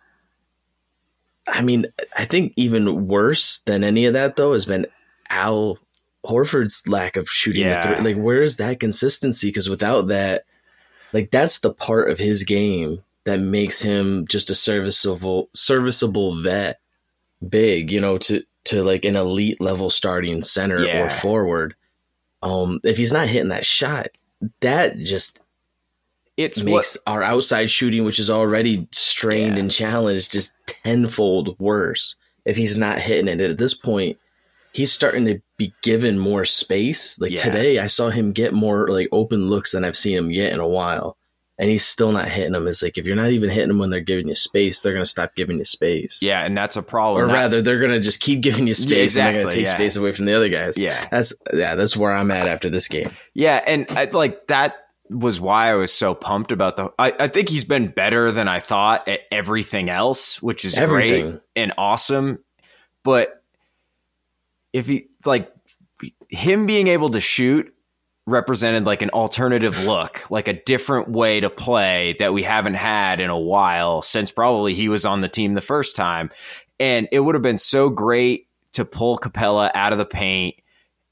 I 1.50 1.62
mean, 1.62 1.87
I 2.17 2.25
think 2.25 2.52
even 2.57 3.07
worse 3.09 3.61
than 3.61 3.85
any 3.85 4.07
of 4.07 4.12
that 4.14 4.37
though 4.37 4.52
has 4.52 4.67
been 4.67 4.87
Al 5.31 5.78
Horford's 6.25 6.87
lack 6.88 7.17
of 7.17 7.28
shooting 7.28 7.62
Yeah. 7.67 7.90
the 7.90 7.97
three. 7.97 8.12
Like, 8.14 8.23
where 8.23 8.43
is 8.43 8.57
that 8.57 8.81
consistency? 8.81 9.49
Because 9.49 9.69
without 9.69 10.09
that, 10.09 10.45
like 11.12 11.31
that's 11.31 11.61
the 11.61 11.73
part 11.73 12.11
of 12.11 12.19
his 12.19 12.43
game 12.43 13.02
that 13.25 13.40
makes 13.40 13.81
him 13.83 14.26
just 14.26 14.50
a 14.50 14.55
serviceable 14.55 15.49
serviceable 15.55 16.40
vet, 16.40 16.81
big, 17.47 17.90
you 17.90 18.00
know, 18.00 18.19
to 18.19 18.43
to 18.64 18.83
like 18.83 19.05
an 19.05 19.17
elite 19.17 19.61
level 19.61 19.88
starting 19.90 20.43
center 20.43 20.85
or 21.05 21.09
forward. 21.09 21.75
Um, 22.43 22.81
if 22.85 22.97
he's 22.97 23.12
not 23.12 23.28
hitting 23.28 23.49
that 23.49 23.64
shot, 23.67 24.09
that 24.61 24.99
just 24.99 25.40
It's 26.38 26.62
makes 26.62 26.97
what 27.04 27.12
our 27.12 27.23
outside 27.23 27.68
shooting, 27.68 28.04
which 28.04 28.18
is 28.18 28.30
already 28.30 28.88
strained 28.92 29.57
Yeah. 29.57 29.61
and 29.62 29.71
challenged, 29.71 30.33
just 30.33 30.54
tenfold 30.66 31.57
worse. 31.59 32.16
If 32.45 32.57
he's 32.57 32.76
not 32.76 32.99
hitting 32.99 33.28
it 33.28 33.40
at 33.40 33.59
this 33.59 33.75
point, 33.75 34.16
he's 34.73 34.92
starting 34.92 35.26
to 35.26 35.40
be 35.57 35.75
given 35.83 36.18
more 36.18 36.45
space. 36.45 37.18
Like 37.21 37.33
Yeah. 37.33 37.42
today, 37.42 37.78
I 37.78 37.88
saw 37.88 38.11
him 38.11 38.33
get 38.33 38.52
more 38.52 38.88
like 38.88 39.09
open 39.12 39.49
looks 39.50 39.73
than 39.73 39.85
I've 39.85 39.97
seen 39.97 40.16
him 40.16 40.30
get 40.30 40.52
in 40.52 40.61
a 40.61 40.68
while, 40.68 41.16
and 41.59 41.68
he's 41.68 41.85
still 41.85 42.12
not 42.12 42.28
hitting 42.28 42.52
them. 42.52 42.68
It's 42.68 42.83
like 42.83 42.97
if 42.97 43.04
you're 43.07 43.16
not 43.16 43.30
even 43.33 43.50
hitting 43.50 43.68
them 43.68 43.78
when 43.78 43.90
they're 43.90 44.00
giving 44.00 44.28
you 44.28 44.35
space, 44.37 44.80
they're 44.80 44.92
gonna 44.95 45.04
stop 45.07 45.35
giving 45.35 45.59
you 45.59 45.64
space. 45.64 46.21
yeah, 46.23 46.45
and 46.45 46.57
that's 46.57 46.76
a 46.76 46.83
problem. 46.83 47.25
Or 47.25 47.26
That- 47.26 47.33
rather, 47.35 47.62
they're 47.62 47.80
gonna 47.80 47.99
just 48.00 48.21
keep 48.21 48.40
giving 48.40 48.66
you 48.68 48.75
space, 48.75 49.16
and 49.16 49.26
they're 49.26 49.30
exactly, 49.30 49.40
gonna 49.42 49.52
take 49.52 49.66
yeah. 49.66 49.75
space 49.75 49.97
away 49.97 50.12
from 50.12 50.26
the 50.26 50.35
other 50.35 50.49
guys. 50.49 50.78
Yeah. 50.78 51.09
that's 51.11 51.35
yeah, 51.52 51.75
that's 51.75 51.97
where 51.97 52.12
I'm 52.12 52.30
at 52.30 52.47
after 52.47 52.71
this 52.71 52.87
game. 52.87 53.11
Yeah, 53.35 53.61
and 53.66 53.87
I, 53.90 54.04
like 54.04 54.47
that 54.47 54.76
was 55.11 55.41
why 55.41 55.71
I 55.71 55.75
was 55.75 55.93
so 55.93 56.15
pumped 56.15 56.53
about 56.53 56.77
the. 56.77 56.91
I, 56.99 57.12
I 57.19 57.29
think 57.29 57.49
he's 57.49 57.65
been 57.65 57.88
better 57.88 58.33
than 58.33 58.49
I 58.49 58.61
thought 58.61 59.09
at 59.09 59.21
everything 59.31 59.88
else, 59.88 60.43
which 60.43 60.65
is 60.65 60.79
great 60.79 61.41
and 61.57 61.73
awesome. 61.79 62.45
But 63.05 63.43
if 64.73 64.87
he 64.87 65.09
like 65.25 65.53
him 66.29 66.67
being 66.67 66.88
able 66.88 67.11
to 67.11 67.21
shoot 67.21 67.73
represented 68.27 68.85
like 68.85 69.03
an 69.03 69.11
alternative 69.11 69.85
look, 69.85 70.31
like 70.31 70.49
a 70.49 70.53
different 70.53 71.09
way 71.09 71.41
to 71.41 71.49
play 71.49 72.15
that 72.19 72.35
we 72.35 72.43
haven't 72.43 72.75
had 72.75 73.21
in 73.21 73.31
a 73.31 73.38
while 73.38 74.03
since 74.03 74.31
probably 74.31 74.75
he 74.75 74.88
was 74.88 75.07
on 75.07 75.23
the 75.23 75.29
team 75.29 75.55
the 75.55 75.61
first 75.61 75.97
time. 75.97 76.31
And 76.79 77.09
it 77.11 77.21
would 77.21 77.35
have 77.35 77.43
been 77.43 77.59
so 77.59 77.88
great 77.88 78.47
to 78.75 78.85
pull 78.85 79.19
Capela 79.19 79.71
out 79.75 79.93
of 79.93 79.99
the 79.99 80.05
paint 80.05 80.57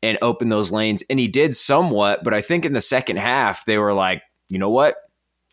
and 0.07 0.19
open 0.23 0.49
those 0.49 0.71
lanes. 0.73 1.03
And 1.11 1.19
he 1.19 1.29
did 1.29 1.55
somewhat, 1.57 2.23
but 2.25 2.33
I 2.33 2.41
think 2.41 2.65
in 2.65 2.73
the 2.73 2.81
second 2.81 3.17
half, 3.19 3.65
they 3.67 3.77
were 3.79 3.93
like, 3.93 4.23
you 4.49 4.59
know 4.59 4.71
what? 4.71 4.97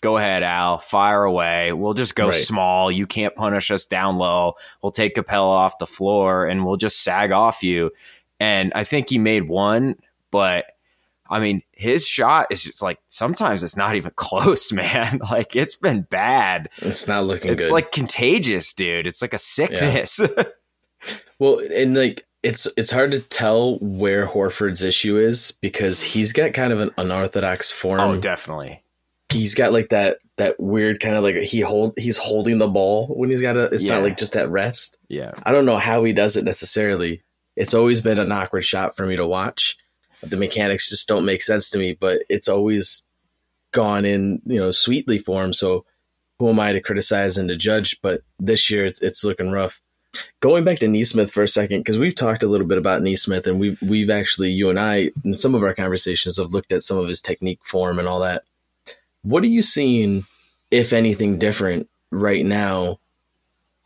Go 0.02 0.18
ahead, 0.18 0.44
Al, 0.44 0.80
fire 0.80 1.24
away. 1.24 1.72
We'll 1.74 1.94
just 1.94 2.14
go 2.16 2.26
Right. 2.28 2.34
small. 2.36 2.92
You 2.92 3.08
can't 3.08 3.36
punish 3.36 3.72
us 3.72 3.86
down 3.88 4.18
low. 4.18 4.54
We'll 4.82 4.92
take 4.92 5.16
Capela 5.16 5.48
off 5.48 5.78
the 5.78 5.88
floor 5.88 6.46
and 6.46 6.66
we'll 6.66 6.76
just 6.78 7.02
sag 7.04 7.32
off 7.32 7.64
you. 7.64 7.92
And 8.40 8.72
I 8.76 8.84
think 8.84 9.10
he 9.10 9.18
made 9.18 9.48
one, 9.48 9.96
but 10.30 10.66
I 11.30 11.40
mean, 11.40 11.64
his 11.72 12.06
shot 12.06 12.48
is 12.52 12.62
just 12.64 12.82
like 12.82 13.00
sometimes 13.08 13.64
it's 13.64 13.78
not 13.78 13.96
even 13.96 14.12
close, 14.16 14.72
man. 14.74 15.20
Like 15.32 15.56
it's 15.56 15.78
been 15.78 16.02
bad. 16.02 16.70
It's 16.80 17.08
not 17.08 17.26
looking 17.26 17.52
It's 17.54 17.68
good. 17.68 17.74
like 17.74 17.92
contagious, 17.94 18.74
dude. 18.74 19.08
It's 19.08 19.22
like 19.22 19.34
a 19.34 19.38
sickness. 19.40 20.20
Well, 21.40 21.60
and 21.76 21.96
like 21.96 22.24
it's 22.44 22.68
it's 22.78 22.92
hard 22.92 23.12
to 23.12 23.20
tell 23.20 23.78
where 23.80 24.28
Horford's 24.28 24.84
issue 24.84 25.18
is 25.18 25.52
because 25.62 26.02
he's 26.02 26.34
got 26.34 26.54
kind 26.54 26.74
of 26.74 26.80
an 26.80 26.92
unorthodox 26.98 27.72
form. 27.72 28.00
oh, 28.02 28.18
definitely. 28.20 28.84
he's 29.30 29.56
got 29.56 29.72
like 29.74 29.90
that 29.90 30.18
that 30.38 30.60
weird 30.60 31.00
kind 31.00 31.16
of 31.16 31.24
like 31.24 31.36
he 31.38 31.62
hold 31.62 31.94
he's 31.98 32.18
holding 32.18 32.58
the 32.58 32.68
ball 32.68 33.08
when 33.08 33.30
he's 33.30 33.42
got 33.42 33.56
a. 33.58 33.64
It's 33.66 33.86
Yeah. 33.86 33.94
not 33.96 34.04
like 34.04 34.18
just 34.18 34.36
at 34.36 34.50
rest. 34.50 34.98
Yeah. 35.08 35.32
I 35.44 35.52
don't 35.52 35.66
know 35.66 35.78
how 35.78 36.04
he 36.04 36.12
does 36.14 36.36
it 36.38 36.44
necessarily. 36.44 37.24
It's 37.56 37.74
always 37.76 38.02
been 38.02 38.18
an 38.20 38.32
awkward 38.32 38.64
shot 38.66 38.96
for 38.98 39.06
me 39.06 39.16
to 39.16 39.28
watch. 39.28 39.78
The 40.24 40.38
mechanics 40.38 40.90
just 40.90 41.08
don't 41.08 41.26
make 41.26 41.44
sense 41.44 41.70
to 41.72 41.78
me, 41.78 41.94
but 41.94 42.24
it's 42.30 42.48
always 42.48 43.06
gone 43.74 44.06
in 44.06 44.42
you 44.46 44.60
know 44.60 44.72
sweetly 44.72 45.20
for 45.20 45.44
him. 45.44 45.54
So 45.54 45.86
who 46.40 46.50
am 46.50 46.60
I 46.60 46.74
to 46.74 46.82
criticize 46.82 47.38
and 47.38 47.48
to 47.50 47.56
judge? 47.56 48.00
But 48.02 48.22
this 48.40 48.72
year 48.72 48.84
it's 48.86 49.02
it's 49.04 49.24
looking 49.24 49.52
rough. 49.52 49.82
Going 50.40 50.64
back 50.64 50.80
to 50.80 50.88
Nesmith 50.88 51.32
for 51.32 51.44
a 51.44 51.48
second, 51.48 51.80
because 51.80 51.98
we've 51.98 52.16
talked 52.16 52.44
a 52.44 52.48
little 52.48 52.68
bit 52.68 52.78
about 52.78 53.02
Nesmith, 53.02 53.48
and 53.48 53.60
we've 53.60 53.82
we've 53.82 54.10
actually 54.10 54.52
you 54.52 54.70
and 54.70 54.80
I 54.80 55.12
in 55.24 55.36
some 55.36 55.56
of 55.56 55.64
our 55.64 55.74
conversations 55.74 56.38
have 56.38 56.54
looked 56.54 56.72
at 56.72 56.84
some 56.84 56.98
of 56.98 57.08
his 57.08 57.22
technique 57.22 57.62
form 57.64 58.00
and 58.00 58.08
all 58.08 58.20
that. 58.20 58.44
What 59.24 59.44
are 59.44 59.48
you 59.48 59.62
seeing, 59.62 60.26
if 60.70 60.94
anything, 60.94 61.40
different 61.40 61.90
right 62.12 62.46
now 62.46 63.00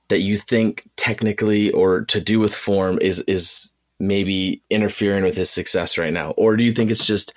that 0.10 0.22
you 0.22 0.38
think 0.38 0.84
technically 0.96 1.72
or 1.72 2.02
to 2.06 2.20
do 2.20 2.40
with 2.40 2.56
form 2.56 2.98
is 3.02 3.20
is 3.22 3.74
maybe 4.00 4.62
interfering 4.70 5.24
with 5.24 5.36
his 5.36 5.50
success 5.50 5.98
right 5.98 6.14
now, 6.14 6.32
or 6.32 6.58
do 6.58 6.64
you 6.64 6.72
think 6.72 6.92
it's 6.92 7.06
just 7.06 7.34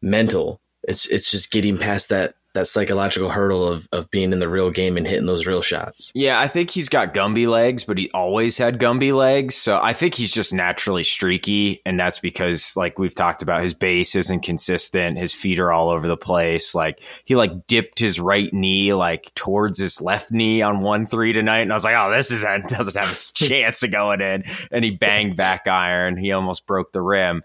mental? 0.00 0.60
It's 0.84 1.06
it's 1.06 1.30
just 1.30 1.50
getting 1.50 1.76
past 1.76 2.08
that 2.08 2.34
that 2.54 2.66
psychological 2.66 3.30
hurdle 3.30 3.66
of 3.66 3.88
of 3.92 4.10
being 4.10 4.32
in 4.32 4.40
the 4.40 4.48
real 4.48 4.70
game 4.70 4.96
and 4.96 5.06
hitting 5.06 5.26
those 5.26 5.46
real 5.46 5.62
shots. 5.62 6.10
Yeah, 6.14 6.40
I 6.40 6.48
think 6.48 6.70
he's 6.70 6.88
got 6.88 7.14
Gumby 7.14 7.48
legs, 7.48 7.84
but 7.84 7.98
he 7.98 8.10
always 8.12 8.58
had 8.58 8.78
Gumby 8.80 9.14
legs. 9.14 9.54
So 9.54 9.78
I 9.80 9.92
think 9.92 10.14
he's 10.14 10.32
just 10.32 10.52
naturally 10.52 11.04
streaky. 11.04 11.80
And 11.86 11.98
that's 11.98 12.18
because, 12.18 12.76
like 12.76 12.98
we've 12.98 13.14
talked 13.14 13.42
about, 13.42 13.62
his 13.62 13.74
base 13.74 14.16
isn't 14.16 14.40
consistent. 14.40 15.18
His 15.18 15.32
feet 15.32 15.60
are 15.60 15.72
all 15.72 15.90
over 15.90 16.08
the 16.08 16.16
place. 16.16 16.74
Like 16.74 17.00
he 17.24 17.36
like 17.36 17.66
dipped 17.66 17.98
his 17.98 18.18
right 18.18 18.52
knee 18.52 18.94
like 18.94 19.32
towards 19.34 19.78
his 19.78 20.00
left 20.00 20.32
knee 20.32 20.62
on 20.62 20.80
one 20.80 21.06
three 21.06 21.32
tonight. 21.32 21.60
And 21.60 21.72
I 21.72 21.76
was 21.76 21.84
like, 21.84 21.96
oh, 21.96 22.10
this 22.10 22.30
is 22.30 22.42
doesn't 22.68 22.96
have 22.96 23.12
a 23.12 23.32
chance 23.34 23.82
of 23.82 23.92
going 23.92 24.20
in. 24.20 24.44
And 24.72 24.84
he 24.84 24.90
banged 24.90 25.36
back 25.36 25.68
iron. 25.68 26.16
He 26.16 26.32
almost 26.32 26.66
broke 26.66 26.92
the 26.92 27.02
rim. 27.02 27.42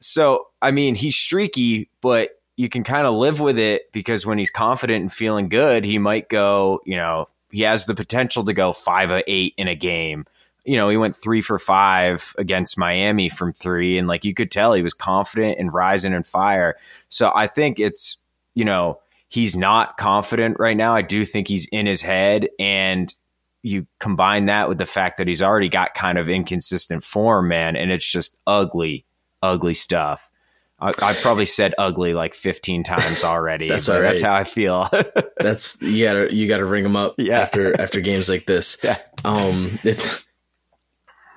So, 0.00 0.48
I 0.62 0.70
mean, 0.70 0.94
he's 0.94 1.16
streaky, 1.16 1.88
but 2.00 2.35
you 2.56 2.68
can 2.68 2.82
kind 2.82 3.06
of 3.06 3.14
live 3.14 3.38
with 3.38 3.58
it 3.58 3.92
because 3.92 4.24
when 4.24 4.38
he's 4.38 4.50
confident 4.50 5.02
and 5.02 5.12
feeling 5.12 5.48
good, 5.48 5.84
he 5.84 5.98
might 5.98 6.28
go, 6.28 6.80
you 6.84 6.96
know, 6.96 7.28
he 7.50 7.62
has 7.62 7.86
the 7.86 7.94
potential 7.94 8.44
to 8.44 8.52
go 8.52 8.72
five 8.72 9.10
or 9.10 9.22
eight 9.26 9.54
in 9.56 9.68
a 9.68 9.74
game. 9.74 10.24
You 10.64 10.76
know, 10.76 10.88
he 10.88 10.96
went 10.96 11.14
three 11.14 11.42
for 11.42 11.58
five 11.58 12.34
against 12.38 12.78
Miami 12.78 13.28
from 13.28 13.52
three, 13.52 13.98
and 13.98 14.08
like 14.08 14.24
you 14.24 14.34
could 14.34 14.50
tell, 14.50 14.72
he 14.72 14.82
was 14.82 14.94
confident 14.94 15.58
and 15.60 15.72
rising 15.72 16.12
and 16.12 16.26
fire. 16.26 16.76
So 17.08 17.30
I 17.34 17.46
think 17.46 17.78
it's, 17.78 18.16
you 18.54 18.64
know, 18.64 19.00
he's 19.28 19.56
not 19.56 19.96
confident 19.96 20.58
right 20.58 20.76
now. 20.76 20.94
I 20.94 21.02
do 21.02 21.24
think 21.24 21.46
he's 21.46 21.66
in 21.66 21.86
his 21.86 22.02
head, 22.02 22.48
and 22.58 23.14
you 23.62 23.86
combine 24.00 24.46
that 24.46 24.68
with 24.68 24.78
the 24.78 24.86
fact 24.86 25.18
that 25.18 25.28
he's 25.28 25.42
already 25.42 25.68
got 25.68 25.94
kind 25.94 26.18
of 26.18 26.28
inconsistent 26.28 27.04
form, 27.04 27.48
man, 27.48 27.76
and 27.76 27.92
it's 27.92 28.10
just 28.10 28.36
ugly, 28.46 29.04
ugly 29.42 29.74
stuff. 29.74 30.30
I, 30.78 31.14
probably 31.14 31.46
said 31.46 31.74
ugly 31.78 32.12
like 32.12 32.34
15 32.34 32.82
times 32.84 33.24
already. 33.24 33.68
That's 33.70 33.86
That's 33.86 34.20
how 34.20 34.34
I 34.34 34.44
feel. 34.44 34.88
That's 35.38 35.80
you 35.80 36.04
gotta 36.04 36.34
you 36.34 36.46
gotta 36.48 36.64
ring 36.66 36.82
them 36.82 36.96
up 36.96 37.14
Yeah. 37.18 37.40
after 37.40 37.80
after 37.80 38.00
games 38.00 38.28
like 38.28 38.44
this. 38.46 38.76
Yeah. 38.84 38.98
Um, 39.24 39.78
it's 39.84 40.22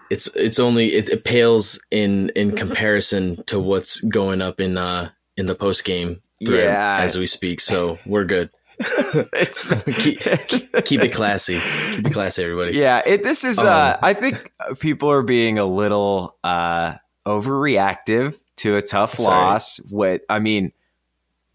it's 0.09 0.27
it's 0.35 0.59
only 0.59 0.87
it, 0.93 1.07
it 1.09 1.23
pales 1.23 1.79
in 1.91 2.29
in 2.35 2.55
comparison 2.55 3.43
to 3.45 3.59
what's 3.59 4.01
going 4.01 4.41
up 4.41 4.59
in 4.59 4.77
uh 4.77 5.09
in 5.37 5.45
the 5.45 5.55
post 5.55 5.85
game 5.85 6.17
Yeah. 6.39 6.97
as 6.99 7.17
we 7.17 7.25
speak. 7.27 7.61
So 7.61 7.97
we're 8.05 8.25
good. 8.25 8.49
it's 8.79 9.65
keep, 9.97 10.19
keep 10.85 11.01
it 11.03 11.13
classy. 11.13 11.59
Keep 11.95 12.07
it 12.07 12.13
classy, 12.13 12.43
everybody. 12.43 12.77
yeah. 12.77 13.01
It, 13.05 13.23
this 13.23 13.43
is. 13.43 13.59
Uh, 13.59 13.93
Um, 13.95 13.99
I 14.01 14.13
think 14.13 14.51
people 14.79 15.11
are 15.11 15.21
being 15.21 15.59
a 15.59 15.65
little 15.65 16.37
uh, 16.45 16.93
overreactive 17.27 18.37
to 18.59 18.75
a 18.77 18.81
tough 18.81 19.13
That's 19.13 19.25
all 19.25 19.31
right. 19.31 19.51
loss. 19.51 19.77
What 19.89 20.21
I 20.29 20.39
mean, 20.39 20.71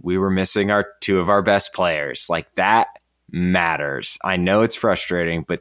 we 0.02 0.18
were 0.18 0.30
missing 0.30 0.70
our 0.70 0.86
two 1.00 1.18
of 1.18 1.28
our 1.28 1.42
best 1.42 1.72
players. 1.72 2.26
Like 2.28 2.52
that 2.56 2.88
matters. 3.30 4.18
I 4.24 4.36
know 4.36 4.62
it's 4.62 4.76
frustrating, 4.76 5.44
but 5.46 5.60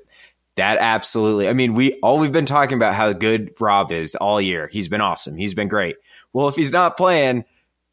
that 0.56 0.78
absolutely. 0.80 1.50
I 1.50 1.54
mean, 1.54 1.74
we 1.74 1.94
all 2.04 2.20
we've 2.20 2.32
been 2.32 2.46
talking 2.46 2.78
about 2.78 2.94
how 2.94 3.14
good 3.14 3.54
Rob 3.60 3.92
is 3.92 4.16
all 4.16 4.40
year. 4.40 4.68
He's 4.72 4.88
been 4.88 5.02
awesome. 5.02 5.36
He's 5.36 5.54
been 5.54 5.68
great. 5.68 5.96
Well, 6.32 6.48
if 6.48 6.56
he's 6.56 6.72
not 6.72 6.98
playing, 6.98 7.46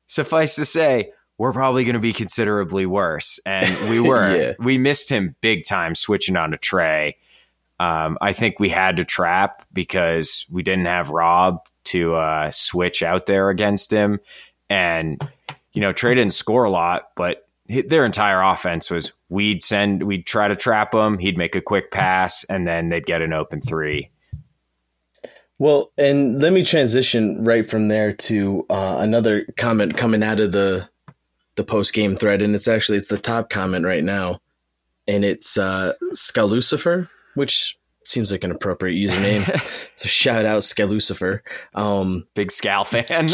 suffice 0.07 0.57
to 0.57 0.65
say, 0.65 1.13
we're 1.39 1.53
probably 1.53 1.85
going 1.85 1.95
to 1.95 2.01
be 2.01 2.13
considerably 2.13 2.85
worse. 2.85 3.41
And 3.47 3.89
we 3.89 3.99
were. 4.07 4.37
Yeah. 4.37 4.53
We 4.59 4.77
missed 4.77 5.09
him 5.09 5.37
big 5.41 5.65
time 5.65 5.95
switching 5.95 6.37
on 6.37 6.51
to 6.51 6.59
Trae. 6.59 7.15
Um, 7.81 8.19
I 8.21 8.35
think 8.35 8.61
we 8.61 8.69
had 8.69 8.99
to 8.99 9.05
trap 9.07 9.65
because 9.73 10.45
we 10.51 10.63
didn't 10.63 10.85
have 10.85 11.09
Rob 11.09 11.61
to 11.85 12.15
uh, 12.15 12.51
switch 12.51 13.03
out 13.03 13.25
there 13.25 13.49
against 13.49 13.91
him. 13.91 14.21
And, 14.69 15.19
you 15.73 15.81
know, 15.81 15.95
Trae 15.95 16.15
didn't 16.15 16.35
score 16.35 16.65
a 16.65 16.71
lot, 16.71 17.09
but 17.17 17.49
their 17.67 18.05
entire 18.05 18.43
offense 18.43 18.91
was 18.91 19.13
we'd 19.31 19.63
send, 19.63 20.03
we'd 20.03 20.27
try 20.27 20.47
to 20.47 20.57
trap 20.57 20.95
him. 20.95 21.17
He'd 21.17 21.39
make 21.39 21.57
a 21.57 21.63
quick 21.63 21.91
pass 21.91 22.45
and 22.45 22.69
then 22.69 22.91
they'd 22.91 23.07
get 23.07 23.23
an 23.23 23.33
open 23.33 23.63
three. 23.63 24.11
Well, 25.59 25.91
and 25.97 26.43
let 26.43 26.53
me 26.53 26.63
transition 26.65 27.45
right 27.45 27.67
from 27.67 27.89
there 27.89 28.13
to 28.13 28.67
uh, 28.69 28.97
another 28.99 29.47
comment 29.57 29.97
coming 29.97 30.23
out 30.23 30.41
of 30.41 30.53
the 30.53 30.87
the 31.57 31.65
post 31.65 31.93
game 31.93 32.17
thread, 32.17 32.41
and 32.41 32.55
it's 32.55 32.69
actually 32.69 32.97
it's 32.97 33.11
the 33.11 33.19
top 33.19 33.51
comment 33.51 33.85
right 33.85 34.03
now, 34.03 34.41
and 35.07 35.23
it's 35.23 35.59
uh, 35.59 35.93
Scalucifer, 36.15 37.09
which 37.35 37.77
seems 38.05 38.33
like 38.33 38.45
an 38.45 38.51
appropriate 38.51 38.97
username. 38.97 39.45
so 39.95 40.09
shout 40.09 40.45
out 40.45 40.63
Scalucifer, 40.63 41.41
um, 41.75 42.27
big 42.35 42.49
Scal 42.49 42.87
fan. 42.87 43.31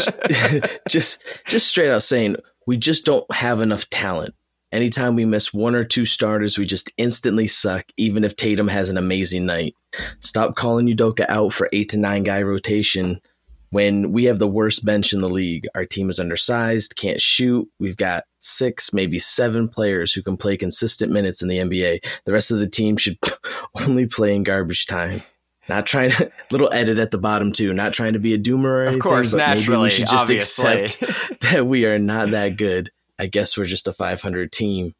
just 0.89 1.23
just 1.45 1.67
straight 1.67 1.91
out 1.91 2.03
saying 2.03 2.37
we 2.65 2.77
just 2.77 3.05
don't 3.05 3.29
have 3.33 3.61
enough 3.61 3.89
talent. 3.89 4.33
Anytime 4.71 5.15
we 5.15 5.23
miss 5.23 5.53
one 5.53 5.75
or 5.75 5.85
two 5.85 6.05
starters, 6.05 6.57
we 6.57 6.65
just 6.65 6.91
instantly 6.97 7.47
suck, 7.47 7.85
even 7.95 8.25
if 8.25 8.35
Tatum 8.35 8.67
has 8.67 8.89
an 8.89 8.97
amazing 8.97 9.45
night. 9.45 9.73
Stop 10.19 10.55
calling 10.55 10.87
Udoka 10.87 11.25
out 11.29 11.53
for 11.53 11.69
eight 11.71 11.89
to 11.89 11.97
nine 11.97 12.23
guy 12.23 12.41
rotation 12.41 13.21
when 13.69 14.11
we 14.11 14.25
have 14.25 14.39
the 14.39 14.47
worst 14.47 14.85
bench 14.85 15.13
in 15.13 15.19
the 15.19 15.29
league. 15.29 15.67
Our 15.75 15.85
team 15.85 16.09
is 16.09 16.19
undersized, 16.19 16.95
can't 16.95 17.21
shoot. 17.21 17.67
We've 17.79 17.97
got 17.97 18.23
six, 18.39 18.93
maybe 18.93 19.19
seven 19.19 19.67
players 19.67 20.13
who 20.13 20.23
can 20.23 20.37
play 20.37 20.57
consistent 20.57 21.11
minutes 21.11 21.41
in 21.41 21.47
the 21.47 21.57
NBA. 21.57 22.05
The 22.25 22.33
rest 22.33 22.51
of 22.51 22.59
the 22.59 22.69
team 22.69 22.97
should 22.97 23.17
only 23.75 24.07
play 24.07 24.35
in 24.35 24.43
garbage 24.43 24.85
time. 24.85 25.23
Not 25.69 25.85
trying 25.85 26.11
to 26.11 26.31
little 26.51 26.71
edit 26.71 26.99
at 26.99 27.11
the 27.11 27.17
bottom 27.17 27.51
too. 27.51 27.73
Not 27.73 27.93
trying 27.93 28.13
to 28.13 28.19
be 28.19 28.33
a 28.33 28.37
doomer 28.37 28.65
or 28.65 28.81
anything. 28.83 28.99
Of 28.99 29.03
course, 29.03 29.31
but 29.31 29.37
naturally, 29.37 29.77
maybe 29.77 29.83
we 29.83 29.89
should 29.89 30.07
just 30.07 30.23
obviously. 30.23 30.83
accept 30.83 31.41
that 31.41 31.65
we 31.65 31.85
are 31.85 31.99
not 31.99 32.31
that 32.31 32.57
good. 32.57 32.91
I 33.19 33.25
guess 33.25 33.57
we're 33.57 33.65
just 33.65 33.87
a 33.87 33.93
500 33.93 34.51
team. 34.51 34.93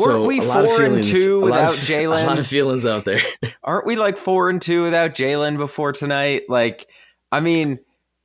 Weren't 0.00 0.26
we 0.26 0.40
lot 0.40 0.64
of 0.64 0.70
four 0.70 0.84
and 0.84 1.04
two 1.04 1.42
without 1.42 1.74
Jaylen? 1.74 2.22
A 2.22 2.26
lot 2.26 2.38
of 2.38 2.46
feelings 2.46 2.86
out 2.86 3.04
there. 3.04 3.20
Aren't 3.62 3.86
we 3.86 3.96
like 3.96 4.16
four 4.16 4.48
and 4.48 4.62
two 4.62 4.84
without 4.84 5.14
Jaylen 5.14 5.58
before 5.58 5.92
tonight? 5.92 6.44
Like, 6.48 6.86
I 7.32 7.40
mean, 7.40 7.80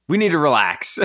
we 0.08 0.18
need 0.18 0.30
to 0.34 0.38
relax. 0.38 1.00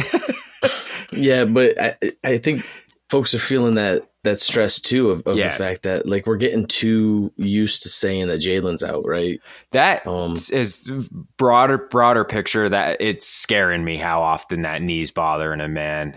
yeah, 1.13 1.45
but 1.47 1.81
I, 1.81 1.97
I 2.25 2.39
think 2.39 2.67
folks 3.09 3.33
are 3.35 3.39
feeling 3.39 3.75
that 3.77 4.09
that 4.25 4.39
stress 4.39 4.81
too 4.81 5.11
of, 5.11 5.23
of 5.27 5.37
Yeah. 5.37 5.49
the 5.49 5.55
fact 5.55 5.83
that 5.83 6.09
like 6.09 6.27
we're 6.27 6.37
getting 6.37 6.67
too 6.67 7.33
used 7.37 7.83
to 7.83 7.89
saying 7.89 8.29
that 8.29 8.41
Jaylen's 8.41 8.83
out, 8.83 9.05
right? 9.07 9.41
that 9.73 10.07
Um, 10.07 10.33
is 10.53 10.89
broader 11.37 11.77
broader 11.79 12.25
picture 12.25 12.69
that 12.69 12.99
it's 13.01 13.27
scaring 13.27 13.85
me 13.85 13.97
how 13.97 14.23
often 14.23 14.63
that 14.63 14.81
knee's 14.83 15.11
bothering 15.11 15.61
a 15.61 15.67
man. 15.69 16.17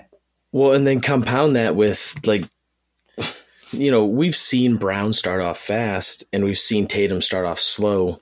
Well, 0.51 0.73
and 0.73 0.85
then 0.85 0.99
compound 1.01 1.55
that 1.55 1.75
with 1.75 2.15
like, 2.27 2.45
you 3.71 3.89
know, 3.89 4.05
we've 4.05 4.35
seen 4.35 4.77
Brown 4.77 5.11
start 5.11 5.41
off 5.41 5.57
fast 5.57 6.23
and 6.31 6.43
we've 6.43 6.59
seen 6.59 6.87
Tatum 6.87 7.21
start 7.21 7.45
off 7.47 7.59
slow. 7.59 8.21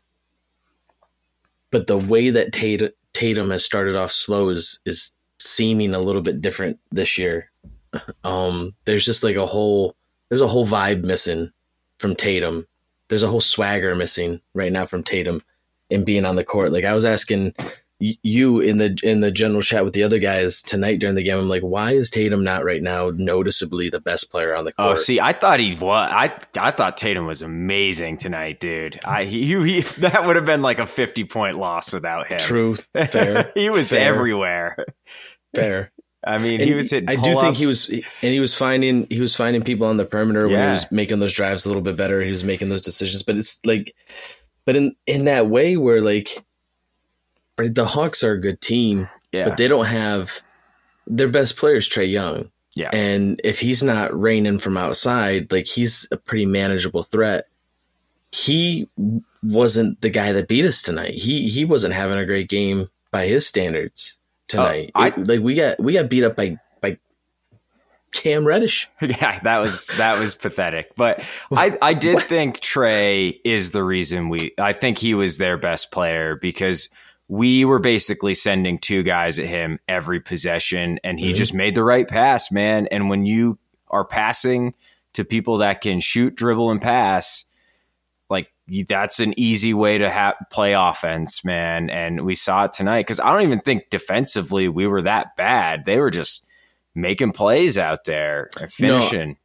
But 1.71 1.87
the 1.87 1.97
way 1.97 2.29
that 2.29 2.53
Tatum, 2.53 2.91
Tatum 3.13 3.51
has 3.51 3.63
started 3.63 3.95
off 3.95 4.11
slow 4.11 4.49
is 4.49 4.79
is 4.85 5.11
seeming 5.39 5.93
a 5.93 5.99
little 5.99 6.21
bit 6.21 6.41
different 6.41 6.79
this 6.91 7.17
year. 7.17 7.49
Um, 8.23 8.73
there's 8.85 9.05
just 9.05 9.23
like 9.23 9.35
a 9.35 9.45
whole 9.45 9.95
there's 10.29 10.41
a 10.41 10.47
whole 10.47 10.65
vibe 10.65 11.03
missing 11.03 11.51
from 11.99 12.15
Tatum. 12.15 12.65
There's 13.07 13.21
a 13.21 13.27
whole 13.27 13.39
swagger 13.39 13.93
missing 13.93 14.41
right 14.55 14.71
now 14.71 14.87
from 14.87 15.03
Tatum 15.03 15.43
in 15.91 16.03
being 16.03 16.25
on 16.25 16.35
the 16.35 16.43
court. 16.43 16.71
Like 16.71 16.85
I 16.85 16.95
was 16.95 17.05
asking 17.05 17.53
you 18.21 18.59
in 18.59 18.79
the 18.79 18.97
in 19.01 19.21
the 19.21 19.31
general 19.31 19.61
chat 19.61 19.85
with 19.85 19.93
the 19.93 20.03
other 20.03 20.19
guys 20.19 20.61
tonight 20.61 20.99
during 20.99 21.15
the 21.15 21.23
game. 21.23 21.37
I'm 21.37 21.47
like, 21.47 21.61
why 21.61 21.91
is 21.91 22.09
Tatum 22.09 22.43
not 22.43 22.65
right 22.65 22.81
now 22.81 23.11
noticeably 23.15 23.89
the 23.89 24.01
best 24.01 24.29
player 24.29 24.55
on 24.55 24.65
the 24.65 24.73
oh, 24.77 24.83
court? 24.83 24.91
Oh, 24.91 25.01
see, 25.01 25.19
I 25.19 25.31
thought 25.33 25.59
he 25.59 25.75
was. 25.75 26.09
I 26.11 26.37
I 26.59 26.71
thought 26.71 26.97
Tatum 26.97 27.25
was 27.25 27.41
amazing 27.41 28.17
tonight, 28.17 28.59
dude. 28.59 28.99
I 29.05 29.23
he, 29.25 29.45
he 29.45 29.81
that 29.99 30.25
would 30.25 30.35
have 30.35 30.45
been 30.45 30.61
like 30.61 30.79
a 30.79 30.87
fifty 30.87 31.23
point 31.23 31.57
loss 31.57 31.93
without 31.93 32.27
him. 32.27 32.39
Truth, 32.39 32.89
fair, 32.93 33.51
he 33.55 33.69
was 33.69 33.89
fair, 33.89 34.13
everywhere. 34.13 34.85
fair. 35.55 35.91
I 36.25 36.37
mean, 36.37 36.61
he 36.61 36.73
was 36.73 36.89
hitting. 36.89 37.09
I 37.09 37.15
do 37.15 37.37
think 37.37 37.57
he 37.57 37.65
was, 37.65 37.89
and 37.89 38.03
he 38.21 38.39
was 38.39 38.55
finding 38.55 39.07
he 39.09 39.19
was 39.19 39.35
finding 39.35 39.61
people 39.61 39.87
on 39.87 39.97
the 39.97 40.05
perimeter 40.05 40.47
when 40.47 40.59
he 40.59 40.71
was 40.71 40.85
making 40.89 41.19
those 41.19 41.33
drives 41.33 41.65
a 41.65 41.69
little 41.69 41.81
bit 41.81 41.97
better. 41.97 42.21
He 42.21 42.31
was 42.31 42.45
making 42.45 42.69
those 42.69 42.81
decisions, 42.81 43.23
but 43.23 43.35
it's 43.35 43.59
like, 43.65 43.93
but 44.65 44.77
in 44.77 44.95
in 45.05 45.25
that 45.25 45.47
way 45.49 45.75
where 45.75 45.99
like, 45.99 46.45
the 47.57 47.85
Hawks 47.85 48.23
are 48.23 48.33
a 48.33 48.41
good 48.41 48.61
team, 48.61 49.09
Yeah, 49.31 49.49
but 49.49 49.57
they 49.57 49.67
don't 49.67 49.85
have 49.85 50.41
their 51.07 51.27
best 51.27 51.57
player 51.57 51.75
is 51.75 51.89
Trae 51.89 52.09
Young, 52.09 52.49
yeah. 52.75 52.89
and 52.93 53.39
if 53.43 53.59
he's 53.59 53.83
not 53.83 54.17
raining 54.19 54.59
from 54.59 54.77
outside, 54.77 55.51
like 55.51 55.67
he's 55.67 56.07
a 56.11 56.17
pretty 56.17 56.45
manageable 56.45 57.03
threat. 57.03 57.45
He 58.31 58.89
wasn't 59.43 60.01
the 60.01 60.09
guy 60.09 60.31
that 60.31 60.47
beat 60.47 60.65
us 60.65 60.81
tonight. 60.81 61.13
He 61.13 61.47
he 61.49 61.65
wasn't 61.65 61.93
having 61.93 62.17
a 62.17 62.25
great 62.25 62.49
game 62.49 62.89
by 63.11 63.27
his 63.27 63.45
standards 63.45 64.17
tonight. 64.47 64.91
Oh, 64.95 65.01
I- 65.01 65.07
It- 65.09 65.27
like 65.27 65.41
we 65.41 65.53
got 65.53 65.79
we 65.79 65.93
got 65.93 66.09
beat 66.09 66.23
up 66.23 66.35
by 66.35 66.57
by 66.81 66.97
Cam 68.11 68.45
Reddish. 68.45 68.89
Yeah, 69.01 69.39
that 69.41 69.59
was 69.59 69.85
that 69.97 70.19
was 70.19 70.35
pathetic. 70.35 70.93
But 70.95 71.23
I 71.51 71.77
I 71.81 71.93
did 71.93 72.21
think 72.23 72.59
Trae 72.61 73.39
is 73.43 73.69
the 73.71 73.83
reason 73.83 74.29
we 74.29 74.53
I 74.57 74.73
think 74.73 74.97
he 74.97 75.13
was 75.13 75.37
their 75.37 75.57
best 75.57 75.91
player 75.91 76.35
because 76.35 76.89
we 77.33 77.65
were 77.65 77.79
basically 77.79 78.35
sending 78.35 78.77
two 78.77 79.01
guys 79.01 79.39
at 79.39 79.47
him 79.47 79.79
every 79.87 80.19
possession 80.19 80.99
and 81.03 81.19
he 81.19 81.33
just 81.33 81.51
made 81.51 81.73
the 81.73 81.83
right 81.83 82.07
pass, 82.07 82.51
man. 82.51 82.85
And 82.91 83.09
when 83.09 83.25
you 83.25 83.57
are 83.87 84.05
passing 84.05 84.75
to 85.13 85.25
people 85.25 85.57
that 85.57 85.81
can 85.81 85.99
shoot, 85.99 86.35
dribble 86.35 86.69
and 86.69 86.79
pass, 86.79 87.45
like 88.29 88.49
that's 88.87 89.19
an 89.19 89.33
easy 89.35 89.73
way 89.73 89.97
to 89.97 90.11
ha- 90.11 90.35
play 90.51 90.73
offense, 90.73 91.43
man. 91.43 91.89
And 91.89 92.21
we 92.23 92.35
saw 92.35 92.65
it 92.65 92.73
tonight 92.73 93.07
because 93.07 93.19
I 93.19 93.31
don't 93.31 93.41
even 93.41 93.61
think 93.61 93.89
defensively 93.89 94.67
we 94.69 94.85
were 94.85 95.01
that 95.01 95.35
bad. 95.35 95.85
They 95.85 95.97
were 95.99 96.11
just 96.11 96.45
making 96.93 97.31
plays 97.31 97.79
out 97.79 98.05
there 98.05 98.51
uh, 98.57 98.65
and 98.65 98.71
No, 98.79 98.99
finishing 98.99 99.37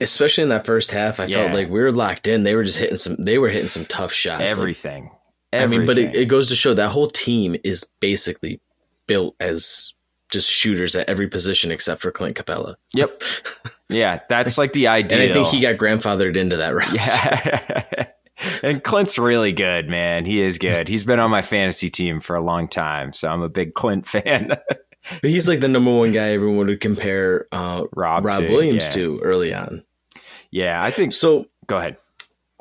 Especially 0.00 0.42
in 0.42 0.48
that 0.50 0.66
first 0.66 0.90
half, 0.90 1.20
I 1.20 1.26
Yeah. 1.26 1.36
felt 1.36 1.52
like 1.54 1.70
we 1.70 1.78
were 1.78 1.92
locked 1.92 2.26
in. 2.26 2.42
They 2.42 2.56
were 2.56 2.64
just 2.64 2.78
hitting 2.78 2.96
some. 2.96 3.14
They 3.18 3.38
were 3.38 3.48
hitting 3.48 3.68
some 3.68 3.84
tough 3.84 4.12
shots. 4.12 4.40
Like, 4.58 4.76
everything. 5.52 5.76
I 5.76 5.78
mean, 5.78 5.86
but 5.86 5.98
it, 5.98 6.14
it 6.22 6.26
goes 6.26 6.48
to 6.48 6.56
show 6.56 6.74
that 6.74 6.90
whole 6.90 7.08
team 7.08 7.56
is 7.64 7.84
basically 8.00 8.60
built 9.06 9.34
as 9.40 9.94
just 10.30 10.50
shooters 10.50 10.96
at 10.96 11.08
every 11.08 11.28
position 11.28 11.70
except 11.70 12.02
for 12.02 12.10
Clint 12.10 12.36
Capela. 12.36 12.76
Yep. 12.94 13.22
Yeah, 13.88 14.20
that's 14.28 14.58
like 14.58 14.72
the 14.72 14.88
And 14.88 15.04
ideal. 15.04 15.30
I 15.30 15.32
think 15.32 15.46
he 15.46 15.60
got 15.60 15.76
grandfathered 15.76 16.36
into 16.36 16.56
that 16.56 16.74
roster. 16.74 16.96
Yeah. 16.98 18.06
and 18.62 18.82
Clint's 18.82 19.16
really 19.16 19.52
good, 19.52 19.88
man. 19.88 20.24
He 20.24 20.40
is 20.40 20.58
good. 20.58 20.88
He's 20.88 21.04
been 21.04 21.20
on 21.20 21.30
my 21.30 21.42
fantasy 21.42 21.88
team 21.88 22.20
for 22.20 22.34
a 22.34 22.40
long 22.40 22.66
time, 22.66 23.12
so 23.12 23.28
I'm 23.28 23.42
a 23.42 23.48
big 23.48 23.74
Clint 23.74 24.06
fan. 24.06 24.52
But 25.22 25.30
he's 25.30 25.46
like 25.46 25.60
the 25.60 25.68
number 25.68 25.96
one 25.96 26.10
guy 26.10 26.30
everyone 26.30 26.66
would 26.66 26.80
compare 26.80 27.46
uh, 27.52 27.84
Rob, 27.94 28.24
Rob 28.24 28.40
to, 28.40 28.50
Williams 28.50 28.86
yeah. 28.86 28.92
to 28.94 29.20
early 29.20 29.54
on. 29.54 29.84
Yeah, 30.50 30.82
I 30.82 30.90
think. 30.90 31.12
So 31.12 31.46
Go 31.68 31.76
ahead. 31.76 31.96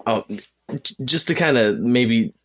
oh, 0.05 0.25
just 1.03 1.27
to 1.29 1.33
kind 1.33 1.57
of 1.57 1.79
maybe 1.79 2.35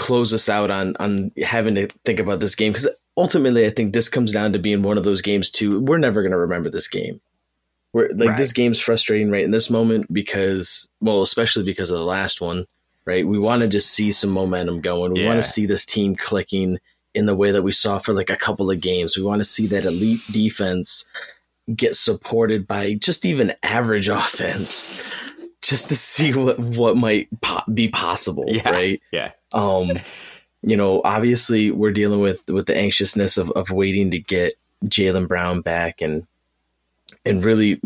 close 0.00 0.32
us 0.32 0.48
out 0.48 0.70
on 0.70 0.96
on 0.98 1.30
having 1.42 1.74
to 1.74 1.88
think 2.06 2.18
about 2.20 2.40
this 2.40 2.54
game 2.54 2.72
because 2.72 2.88
ultimately 3.16 3.66
I 3.66 3.70
think 3.70 3.92
this 3.92 4.08
comes 4.08 4.32
down 4.32 4.54
to 4.54 4.58
being 4.58 4.82
one 4.82 4.96
of 4.96 5.04
those 5.04 5.20
games 5.20 5.50
too. 5.50 5.78
We're 5.80 5.98
never 5.98 6.22
going 6.22 6.32
to 6.32 6.38
remember 6.38 6.70
this 6.70 6.88
game. 6.88 7.20
We're 7.92 8.08
like 8.14 8.30
Right. 8.30 8.36
this 8.38 8.52
game's 8.52 8.80
frustrating 8.80 9.30
right 9.30 9.44
in 9.44 9.50
this 9.50 9.68
moment 9.68 10.12
because 10.12 10.88
well, 11.00 11.20
especially 11.22 11.64
because 11.64 11.90
of 11.90 11.98
the 11.98 12.04
last 12.04 12.40
one, 12.40 12.64
right? 13.04 13.26
We 13.26 13.38
want 13.38 13.60
to 13.62 13.68
just 13.68 13.90
see 13.90 14.10
some 14.12 14.30
momentum 14.30 14.80
going. 14.80 15.12
We 15.12 15.20
Yeah. 15.20 15.26
want 15.28 15.42
to 15.42 15.48
see 15.48 15.66
this 15.66 15.84
team 15.84 16.16
clicking 16.16 16.78
in 17.14 17.26
the 17.26 17.34
way 17.36 17.50
that 17.50 17.62
we 17.62 17.72
saw 17.72 17.98
for 17.98 18.14
like 18.14 18.30
a 18.30 18.36
couple 18.36 18.70
of 18.70 18.80
games. 18.80 19.16
We 19.18 19.22
want 19.24 19.40
to 19.40 19.44
see 19.44 19.66
that 19.66 19.84
elite 19.84 20.20
defense 20.30 21.04
get 21.76 21.94
supported 21.94 22.66
by 22.66 22.94
just 22.94 23.26
even 23.26 23.52
average 23.62 24.08
offense 24.22 24.88
just 25.62 25.88
to 25.88 25.94
see 25.96 26.32
what 26.32 26.58
what 26.58 26.96
might 26.96 27.28
po- 27.40 27.62
be 27.72 27.88
possible, 27.88 28.44
Yeah. 28.48 28.70
right? 28.70 29.02
Yeah. 29.12 29.32
Um, 29.52 29.98
you 30.62 30.76
know, 30.76 31.00
obviously 31.04 31.70
we're 31.70 31.92
dealing 31.92 32.20
with 32.20 32.40
with 32.48 32.66
the 32.66 32.76
anxiousness 32.76 33.36
of 33.38 33.50
of 33.52 33.70
waiting 33.70 34.10
to 34.12 34.18
get 34.18 34.54
Jaylen 34.84 35.26
Brown 35.28 35.60
back 35.60 36.00
and 36.00 36.26
and 37.24 37.44
really 37.44 37.80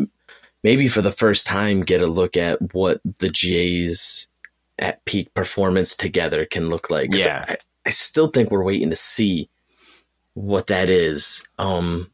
maybe 0.63 0.87
for 0.87 1.01
the 1.01 1.11
first 1.11 1.45
time 1.45 1.81
get 1.81 2.01
a 2.01 2.07
look 2.07 2.37
at 2.37 2.73
what 2.73 2.99
the 3.19 3.29
Jays 3.29 4.27
at 4.77 5.03
peak 5.05 5.33
performance 5.33 5.95
together 5.95 6.45
can 6.45 6.69
look 6.69 6.89
like. 6.89 7.09
Yeah. 7.15 7.45
I, 7.47 7.57
I 7.85 7.89
still 7.91 8.27
think 8.27 8.51
we're 8.51 8.63
waiting 8.63 8.89
to 8.89 8.95
see 8.95 9.47
what 10.33 10.67
that 10.67 10.89
is. 10.89 11.43
Um, 11.57 12.11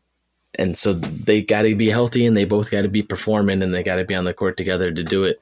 and 0.59 0.77
so 0.77 0.93
they 0.93 1.41
got 1.41 1.63
to 1.63 1.75
be 1.75 1.89
healthy 1.89 2.25
and 2.25 2.35
they 2.37 2.45
both 2.45 2.69
got 2.69 2.83
to 2.83 2.89
be 2.89 3.01
performing 3.01 3.63
and 3.63 3.73
they 3.73 3.81
got 3.83 3.95
to 3.95 4.03
be 4.05 4.13
on 4.15 4.25
the 4.25 4.33
court 4.33 4.57
together 4.57 4.91
to 4.91 5.03
do 5.03 5.23
it. 5.23 5.41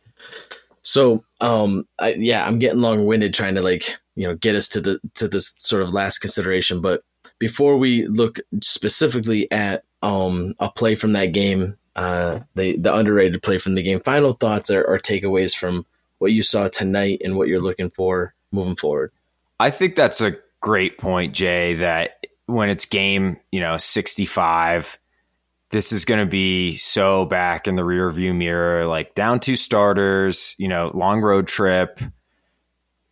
So, 0.82 1.24
um, 1.42 1.88
I, 2.00 2.14
yeah, 2.18 2.46
I'm 2.46 2.60
getting 2.60 2.82
long 2.82 3.06
winded 3.06 3.34
trying 3.34 3.56
to 3.56 3.62
like, 3.62 3.98
you 4.16 4.28
know, 4.28 4.36
get 4.36 4.56
us 4.56 4.68
to 4.70 4.82
the, 4.82 5.00
to 5.16 5.28
this 5.28 5.56
sort 5.58 5.82
of 5.82 5.94
last 5.94 6.20
consideration. 6.20 6.82
But 6.82 7.04
before 7.38 7.78
we 7.78 8.08
look 8.08 8.40
specifically 8.62 9.52
at, 9.52 9.84
um, 10.02 10.56
a 10.60 10.70
play 10.70 10.96
from 10.96 11.14
that 11.14 11.28
game, 11.28 11.78
uh, 11.96 12.40
the, 12.56 12.78
the 12.78 12.94
underrated 12.94 13.44
play 13.44 13.58
from 13.58 13.76
the 13.76 13.84
game, 13.84 14.00
final 14.00 14.34
thoughts 14.34 14.72
or, 14.72 14.84
or 14.84 15.00
takeaways 15.00 15.56
from 15.56 15.86
what 16.20 16.32
you 16.32 16.44
saw 16.44 16.68
tonight 16.68 17.22
and 17.24 17.36
what 17.36 17.48
you're 17.48 17.62
looking 17.62 17.90
for 17.90 18.34
moving 18.52 18.76
forward. 18.76 19.12
I 19.60 19.70
think 19.70 19.96
that's 19.96 20.22
a 20.22 20.38
great 20.62 20.98
point, 20.98 21.34
Jay, 21.34 21.76
that 21.76 22.26
when 22.46 22.70
it's 22.70 22.86
game, 22.86 23.38
you 23.52 23.60
know, 23.60 23.78
65, 23.78 24.98
this 25.72 25.92
is 25.92 26.06
going 26.06 26.20
to 26.20 26.26
be 26.26 26.76
so 26.76 27.26
back 27.26 27.68
in 27.68 27.76
the 27.76 27.84
rear 27.86 28.10
view 28.10 28.34
mirror, 28.34 28.86
like 28.88 29.14
down 29.16 29.40
two 29.40 29.56
starters, 29.56 30.56
you 30.58 30.68
know, 30.68 30.92
long 30.94 31.22
road 31.22 31.48
trip. 31.48 32.00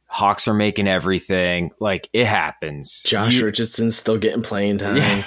Hawks 0.08 0.48
are 0.48 0.54
making 0.54 0.88
everything. 0.88 1.70
Like 1.80 2.10
it 2.14 2.26
happens. 2.26 3.04
Josh 3.06 3.36
You- 3.36 3.46
Richardson's 3.46 3.96
still 3.98 4.18
getting 4.18 4.42
playing 4.42 4.78
time. 4.80 5.24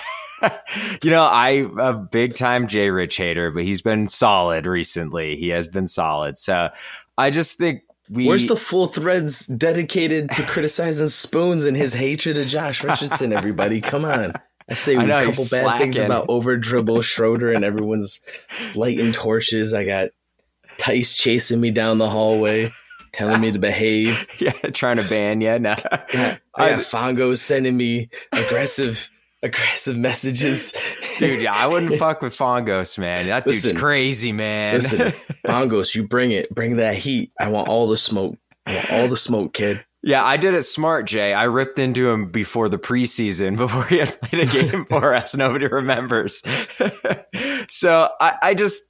you 1.03 1.11
know, 1.11 1.29
I'm 1.31 1.79
a 1.79 1.93
big 1.95 2.35
time 2.35 2.67
Jay 2.67 2.91
Rich 2.91 3.17
hater, 3.17 3.51
but 3.51 3.63
he's 3.63 3.83
been 3.83 4.09
solid 4.09 4.67
recently. 4.67 5.37
He 5.37 5.49
has 5.49 5.69
been 5.69 5.87
solid. 5.87 6.39
So 6.39 6.71
I 7.19 7.31
just 7.31 7.59
think 7.59 7.83
we. 8.09 8.27
Where's 8.27 8.47
the 8.47 8.57
full 8.57 8.87
threads 8.87 9.47
dedicated 9.47 10.31
to 10.33 10.43
criticizing 10.45 11.09
Spoons 11.09 11.65
and 11.67 11.77
his 11.77 11.93
hatred 11.93 12.39
of 12.39 12.47
Josh 12.47 12.83
Richardson? 12.83 13.35
Everybody, 13.35 13.83
come 13.83 14.07
on! 14.07 14.33
I 14.71 14.75
say 14.75 14.97
I 14.97 15.03
a 15.03 15.07
know, 15.07 15.19
couple 15.25 15.33
he's 15.33 15.51
bad 15.51 15.79
things 15.79 15.99
about 15.99 16.27
over 16.29 16.57
dribble 16.57 17.03
Schroeder, 17.03 17.53
and 17.53 17.65
everyone's 17.65 18.21
lighting 18.77 19.13
torches. 19.13 19.75
I 19.75 19.85
got 19.85 20.11
Tice 20.79 21.17
chasing 21.17 21.61
me 21.61 21.71
down 21.73 21.99
the 21.99 22.09
hallway, 22.09 22.71
telling 23.13 23.41
me 23.41 23.51
to 23.53 23.59
behave. 23.59 24.27
yeah, 24.39 24.53
trying 24.73 24.97
to 24.97 25.03
ban 25.03 25.41
you? 25.41 25.59
No. 25.59 25.75
I 25.75 26.39
got 26.55 26.81
Fongo 26.81 27.37
sending 27.37 27.77
me 27.77 28.11
aggressive, 28.33 29.11
aggressive 29.43 29.99
messages. 29.99 30.73
Dude, 31.19 31.43
yeah, 31.43 31.53
I 31.53 31.67
wouldn't 31.67 31.95
fuck 31.99 32.23
with 32.23 32.37
Fongos, 32.37 32.97
man. 32.97 33.27
That 33.27 33.45
dude's 33.45 33.73
crazy, 33.73 34.33
man. 34.33 34.75
Listen, 34.75 35.13
Bongos, 35.47 35.95
you 35.95 36.07
bring 36.07 36.31
it. 36.31 36.49
Bring 36.55 36.77
that 36.77 36.95
heat. 36.95 37.33
I 37.39 37.49
want 37.49 37.69
all 37.69 37.89
the 37.89 37.99
smoke. 37.99 38.39
I 38.67 38.77
want 38.77 38.93
all 38.93 39.09
the 39.09 39.17
smoke, 39.17 39.53
kid. 39.53 39.85
Yeah, 40.03 40.25
I 40.25 40.39
did 40.39 40.55
it 40.55 40.63
smart, 40.63 41.07
Jay. 41.07 41.35
I 41.35 41.45
ripped 41.45 41.79
into 41.79 42.09
him 42.09 42.31
before 42.31 42.69
the 42.69 42.79
preseason, 42.79 43.57
before 43.57 43.85
he 43.85 43.99
had 43.99 44.21
played 44.21 44.49
a 44.49 44.53
game 44.53 44.87
for 44.87 45.15
us. 45.15 45.37
Nobody 45.37 45.67
remembers. 45.67 46.43
so 47.69 48.09
I, 48.21 48.37
I 48.43 48.55
just, 48.55 48.83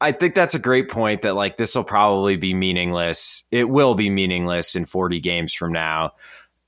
I 0.00 0.12
think 0.12 0.34
that's 0.34 0.54
a 0.54 0.60
great 0.60 0.88
point 0.88 1.22
that 1.22 1.34
like 1.34 1.56
this 1.56 1.74
will 1.74 1.84
probably 1.84 2.36
be 2.36 2.54
meaningless. 2.54 3.44
It 3.50 3.68
will 3.68 3.94
be 3.94 4.10
meaningless 4.10 4.76
in 4.76 4.84
40 4.84 5.20
games 5.20 5.52
from 5.52 5.72
now. 5.72 6.12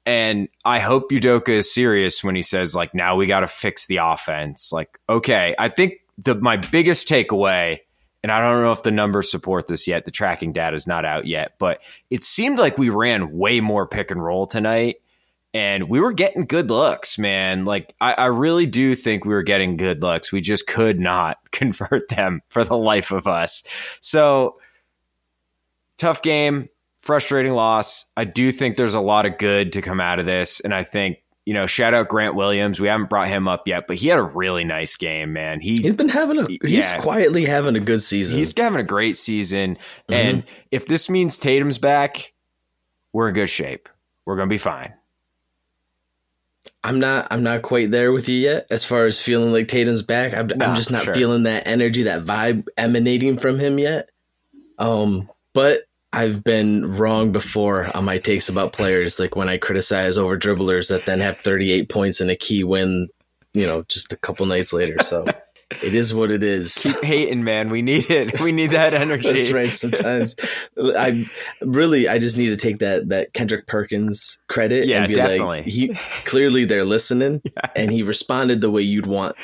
And 0.05 0.49
I 0.65 0.81
hope 0.81 1.11
Udoka 1.11 1.51
is 1.51 1.73
serious 1.73 2.25
when 2.25 2.35
he 2.35 2.43
says 2.43 2.75
like, 2.75 2.95
now 2.95 3.15
we 3.15 3.27
got 3.27 3.41
to 3.41 3.47
fix 3.49 3.87
the 3.87 3.99
offense. 3.99 4.73
Like, 4.73 4.99
okay, 5.09 5.55
I 5.59 5.69
think 5.69 6.01
the 6.19 6.35
my 6.35 6.57
biggest 6.57 7.07
takeaway 7.09 7.79
and 8.23 8.31
I 8.31 8.41
don't 8.41 8.63
know 8.63 8.73
if 8.73 8.83
the 8.83 8.91
numbers 8.91 9.31
support 9.31 9.67
this 9.67 9.87
yet. 9.87 10.05
The 10.05 10.11
tracking 10.11 10.53
data 10.53 10.77
is 10.77 10.87
not 10.87 11.05
out 11.05 11.27
yet, 11.27 11.55
but 11.59 11.81
it 12.11 12.23
seemed 12.23 12.59
like 12.59 12.77
we 12.77 12.91
ran 12.91 13.33
way 13.33 13.61
more 13.61 13.87
pick 13.87 14.11
and 14.11 14.23
roll 14.23 14.47
tonight. 14.47 14.97
And 15.53 15.89
we 15.89 15.99
were 15.99 16.13
getting 16.13 16.45
good 16.45 16.71
looks, 16.71 17.19
man. 17.19 17.65
Like, 17.65 17.95
I, 18.01 18.13
I 18.13 18.27
really 18.27 18.67
do 18.67 18.95
think 18.95 19.25
we 19.25 19.35
were 19.35 19.43
getting 19.43 19.77
good 19.77 20.01
looks. 20.01 20.31
We 20.31 20.41
just 20.41 20.67
could 20.67 21.01
not 21.01 21.39
convert 21.51 22.09
them 22.09 22.43
for 22.51 22.63
the 22.63 22.77
life 22.77 23.11
of 23.11 23.27
us. 23.27 23.65
So, 24.01 24.61
tough 25.99 26.23
game, 26.23 26.69
frustrating 26.99 27.53
loss. 27.53 28.05
I 28.17 28.25
do 28.25 28.53
think 28.53 28.77
there's 28.77 28.95
a 28.95 29.01
lot 29.01 29.27
of 29.27 29.39
good 29.39 29.73
to 29.73 29.83
come 29.83 30.01
out 30.01 30.21
of 30.21 30.27
this. 30.27 30.61
And 30.61 30.73
I 30.73 30.85
think, 30.85 31.19
you 31.51 31.55
know, 31.55 31.67
shout 31.67 31.95
out 31.95 32.07
Grant 32.07 32.37
Williams. 32.37 32.79
We 32.79 32.87
haven't 32.87 33.11
brought 33.11 33.27
him 33.27 33.49
up 33.49 33.67
yet, 33.67 33.89
but 33.89 33.97
he 33.97 34.07
had 34.07 34.21
a 34.21 34.23
really 34.23 34.63
nice 34.63 34.95
game, 34.97 35.33
man. 35.33 35.59
He 35.59 35.79
He's 35.83 35.95
been 35.95 36.09
having 36.09 36.39
a. 36.39 36.47
He's 36.65 36.93
Yeah. 36.93 36.99
quietly 36.99 37.45
having 37.45 37.75
a 37.75 37.81
good 37.81 38.01
season. 38.03 38.39
He's 38.39 38.57
having 38.57 38.79
a 38.79 38.85
great 38.85 39.17
season. 39.17 39.77
And 40.09 40.45
if 40.71 40.87
this 40.87 41.11
means 41.11 41.41
Tatum's 41.41 41.79
back, 41.79 42.35
we're 43.13 43.27
in 43.31 43.35
good 43.35 43.49
shape. 43.49 43.89
We're 44.25 44.37
to 44.37 44.47
be 44.47 44.59
fine. 44.59 44.95
I'm 46.85 47.01
not. 47.01 47.27
I'm 47.33 47.43
not 47.43 47.63
quite 47.63 47.91
there 47.91 48.13
with 48.13 48.29
you 48.29 48.37
yet. 48.37 48.69
As 48.71 48.85
far 48.85 49.07
as 49.07 49.21
feeling 49.21 49.53
like 49.53 49.67
Tatum's 49.67 50.03
back, 50.03 50.33
I'm, 50.35 50.47
No, 50.57 50.67
I'm 50.67 50.77
just 50.77 50.93
not 50.93 51.03
sure. 51.03 51.15
feeling 51.15 51.43
that 51.43 51.67
energy, 51.67 52.05
that 52.05 52.23
vibe 52.25 52.69
emanating 52.79 53.39
from 53.39 53.59
him 53.59 53.81
yet. 53.81 54.09
Um, 54.79 55.29
but 55.53 55.81
I've 56.13 56.43
been 56.43 56.97
wrong 56.97 57.33
before 57.33 57.95
on 57.97 58.05
my 58.05 58.19
takes 58.19 58.49
about 58.49 58.73
players, 58.73 59.21
like 59.21 59.37
when 59.37 59.49
I 59.49 59.59
criticize 59.59 60.19
over 60.19 60.37
dribblers 60.39 60.89
that 60.89 61.07
then 61.07 61.21
have 61.21 61.39
38 61.39 61.89
points 61.89 62.21
and 62.21 62.31
a 62.31 62.37
key 62.37 62.65
win, 62.65 63.09
you 63.55 63.67
know, 63.67 63.85
just 63.89 64.13
a 64.13 64.17
couple 64.17 64.45
nights 64.47 64.73
later. 64.73 64.97
So 65.03 65.25
it 65.83 65.95
is 65.95 66.13
what 66.13 66.33
it 66.33 66.43
is. 66.43 66.75
Keep 66.75 67.05
hating, 67.05 67.45
man. 67.45 67.71
We 67.71 67.81
need 67.83 68.11
it. 68.11 68.41
We 68.41 68.51
need 68.51 68.71
that 68.73 68.93
energy. 68.93 69.29
That's 69.29 69.53
right. 69.53 69.69
Sometimes 69.69 70.35
I 70.77 71.27
really 71.61 72.09
I 72.09 72.19
just 72.19 72.37
need 72.37 72.49
to 72.49 72.57
take 72.57 72.79
that 72.81 73.11
that 73.11 73.33
Kendrick 73.33 73.69
Perkins 73.69 74.39
credit 74.49 74.89
Yeah, 74.89 75.05
and 75.05 75.09
be 75.09 75.15
definitely. 75.15 75.47
like 75.59 75.65
he 75.67 75.95
clearly 76.25 76.65
they're 76.65 76.85
listening 76.85 77.41
and 77.77 77.93
he 77.93 78.03
responded 78.03 78.61
the 78.61 78.71
way 78.71 78.83
you'd 78.83 79.07
want 79.07 79.37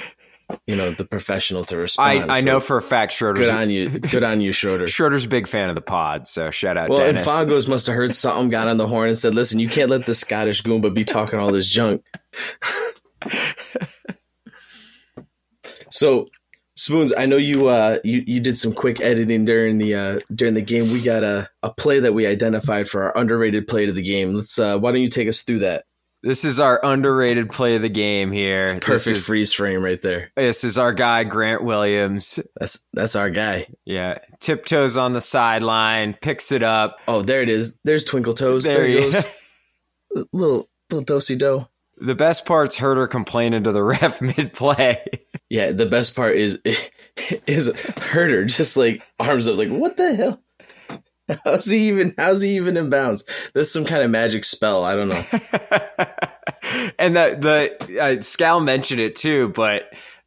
you 0.66 0.76
know 0.76 0.90
the 0.90 1.04
professional 1.04 1.64
to 1.64 1.76
respond. 1.76 2.30
I, 2.30 2.36
I 2.36 2.40
So 2.40 2.46
know 2.46 2.60
for 2.60 2.76
a 2.76 2.82
fact 2.82 3.12
Schroeder's 3.12 3.46
good 3.46 3.54
on 3.54 3.70
you. 3.70 3.88
Good 3.98 4.22
on 4.22 4.40
you, 4.40 4.52
Schroeder. 4.52 4.88
Schroeder's 4.88 5.24
a 5.24 5.28
big 5.28 5.48
fan 5.48 5.68
of 5.68 5.74
the 5.74 5.80
pod, 5.80 6.28
so 6.28 6.50
shout 6.50 6.76
out 6.76 6.88
Well, 6.88 7.02
and 7.02 7.16
Dennis. 7.16 7.26
Fogos 7.26 7.68
must 7.68 7.86
have 7.86 7.96
heard 7.96 8.14
something, 8.14 8.48
got 8.48 8.68
on 8.68 8.76
the 8.76 8.86
horn, 8.86 9.08
and 9.08 9.18
said, 9.18 9.34
"Listen, 9.34 9.58
you 9.58 9.68
can't 9.68 9.90
let 9.90 10.06
the 10.06 10.14
Scottish 10.14 10.62
Goomba 10.62 10.94
be 10.94 11.04
talking 11.04 11.38
all 11.38 11.50
this 11.52 11.68
junk." 11.68 12.04
so, 15.90 16.28
spoons, 16.76 17.12
I 17.16 17.26
know 17.26 17.36
you 17.36 17.68
uh 17.68 17.98
you, 18.04 18.22
you 18.26 18.40
did 18.40 18.56
some 18.56 18.72
quick 18.72 19.00
editing 19.00 19.44
during 19.44 19.78
the 19.78 19.94
uh 19.94 20.20
during 20.32 20.54
the 20.54 20.62
game. 20.62 20.92
We 20.92 21.02
got 21.02 21.24
a 21.24 21.48
a 21.62 21.70
play 21.70 22.00
that 22.00 22.14
we 22.14 22.26
identified 22.26 22.88
for 22.88 23.02
our 23.02 23.16
underrated 23.16 23.66
play 23.66 23.88
of 23.88 23.94
the 23.94 24.02
game. 24.02 24.34
Let's 24.34 24.58
uh 24.58 24.78
why 24.78 24.92
don't 24.92 25.00
you 25.00 25.08
take 25.08 25.28
us 25.28 25.42
through 25.42 25.60
that? 25.60 25.85
This 26.26 26.44
is 26.44 26.58
our 26.58 26.80
underrated 26.82 27.50
play 27.52 27.76
of 27.76 27.82
the 27.82 27.88
game 27.88 28.32
here. 28.32 28.80
Perfect 28.80 29.18
is, 29.18 29.26
freeze 29.26 29.52
frame 29.52 29.80
right 29.84 30.02
there. 30.02 30.32
this 30.34 30.64
is 30.64 30.76
our 30.76 30.92
guy 30.92 31.22
Grant 31.22 31.62
Williams. 31.62 32.40
That's 32.58 32.80
that's 32.92 33.14
our 33.14 33.30
guy. 33.30 33.68
Yeah, 33.84 34.18
tiptoes 34.40 34.96
on 34.96 35.12
the 35.12 35.20
sideline, 35.20 36.14
picks 36.20 36.50
it 36.50 36.64
up. 36.64 36.98
Oh, 37.06 37.22
there 37.22 37.42
it 37.42 37.48
is. 37.48 37.78
There's 37.84 38.04
Twinkle 38.04 38.34
Toes. 38.34 38.64
There, 38.64 38.78
There 38.78 38.88
you- 38.88 39.12
goes. 39.12 39.26
little 40.32 40.68
little 40.90 41.04
dosey 41.04 41.36
do. 41.36 41.68
The 41.98 42.16
best 42.16 42.44
part's 42.44 42.76
Huerter 42.76 43.08
complaining 43.08 43.62
to 43.62 43.70
the 43.72 43.82
ref 43.84 44.20
mid 44.20 44.52
play. 44.52 45.04
Yeah, 45.48 45.70
the 45.70 45.86
best 45.86 46.16
part 46.16 46.34
is 46.34 46.60
is 47.46 47.68
Huerter 47.68 48.48
just 48.48 48.76
like 48.76 49.00
arms 49.20 49.46
up, 49.46 49.56
like 49.56 49.68
what 49.70 49.96
the 49.96 50.14
hell? 50.16 50.42
How's 51.44 51.66
he 51.66 51.88
even? 51.88 52.14
How's 52.16 52.40
he 52.42 52.56
even 52.56 52.76
in 52.76 52.90
bounds? 52.90 53.24
There's 53.54 53.70
some 53.72 53.84
kind 53.84 54.02
of 54.02 54.10
magic 54.10 54.44
spell. 54.44 54.84
I 54.84 54.94
don't 54.94 55.08
know. 55.08 55.24
and 56.98 57.16
the 57.16 57.36
the 57.86 58.00
uh, 58.00 58.16
Scal 58.18 58.62
mentioned 58.64 59.00
it 59.00 59.16
too, 59.16 59.48
but 59.48 59.82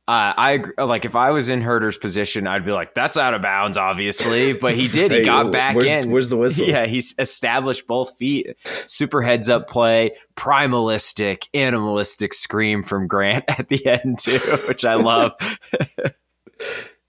uh, 0.07 0.33
I 0.35 0.63
like 0.77 1.05
if 1.05 1.15
I 1.15 1.29
was 1.31 1.49
in 1.49 1.61
Huerter's 1.61 1.95
position, 1.97 2.47
I'd 2.47 2.65
be 2.65 2.71
like, 2.71 2.95
"That's 2.95 3.15
out 3.15 3.33
of 3.33 3.41
bounds, 3.41 3.77
obviously." 3.77 4.53
But 4.53 4.73
he 4.73 4.87
did; 4.87 5.11
he 5.11 5.21
got 5.25 5.51
back 5.51 5.75
where's- 5.75 6.05
in. 6.05 6.11
where's 6.11 6.29
the 6.29 6.37
whistle? 6.37 6.67
Yeah, 6.67 6.85
he's 6.87 7.13
established 7.19 7.85
both 7.87 8.17
feet. 8.17 8.57
Super 8.87 9.21
heads 9.21 9.49
up 9.49 9.69
play, 9.69 10.15
primalistic, 10.35 11.43
animalistic 11.53 12.33
scream 12.33 12.83
from 12.83 13.07
Grant 13.07 13.45
at 13.47 13.69
the 13.69 13.85
end 13.85 14.19
too, 14.19 14.39
which 14.67 14.83
I 14.83 14.95
love. 14.95 15.33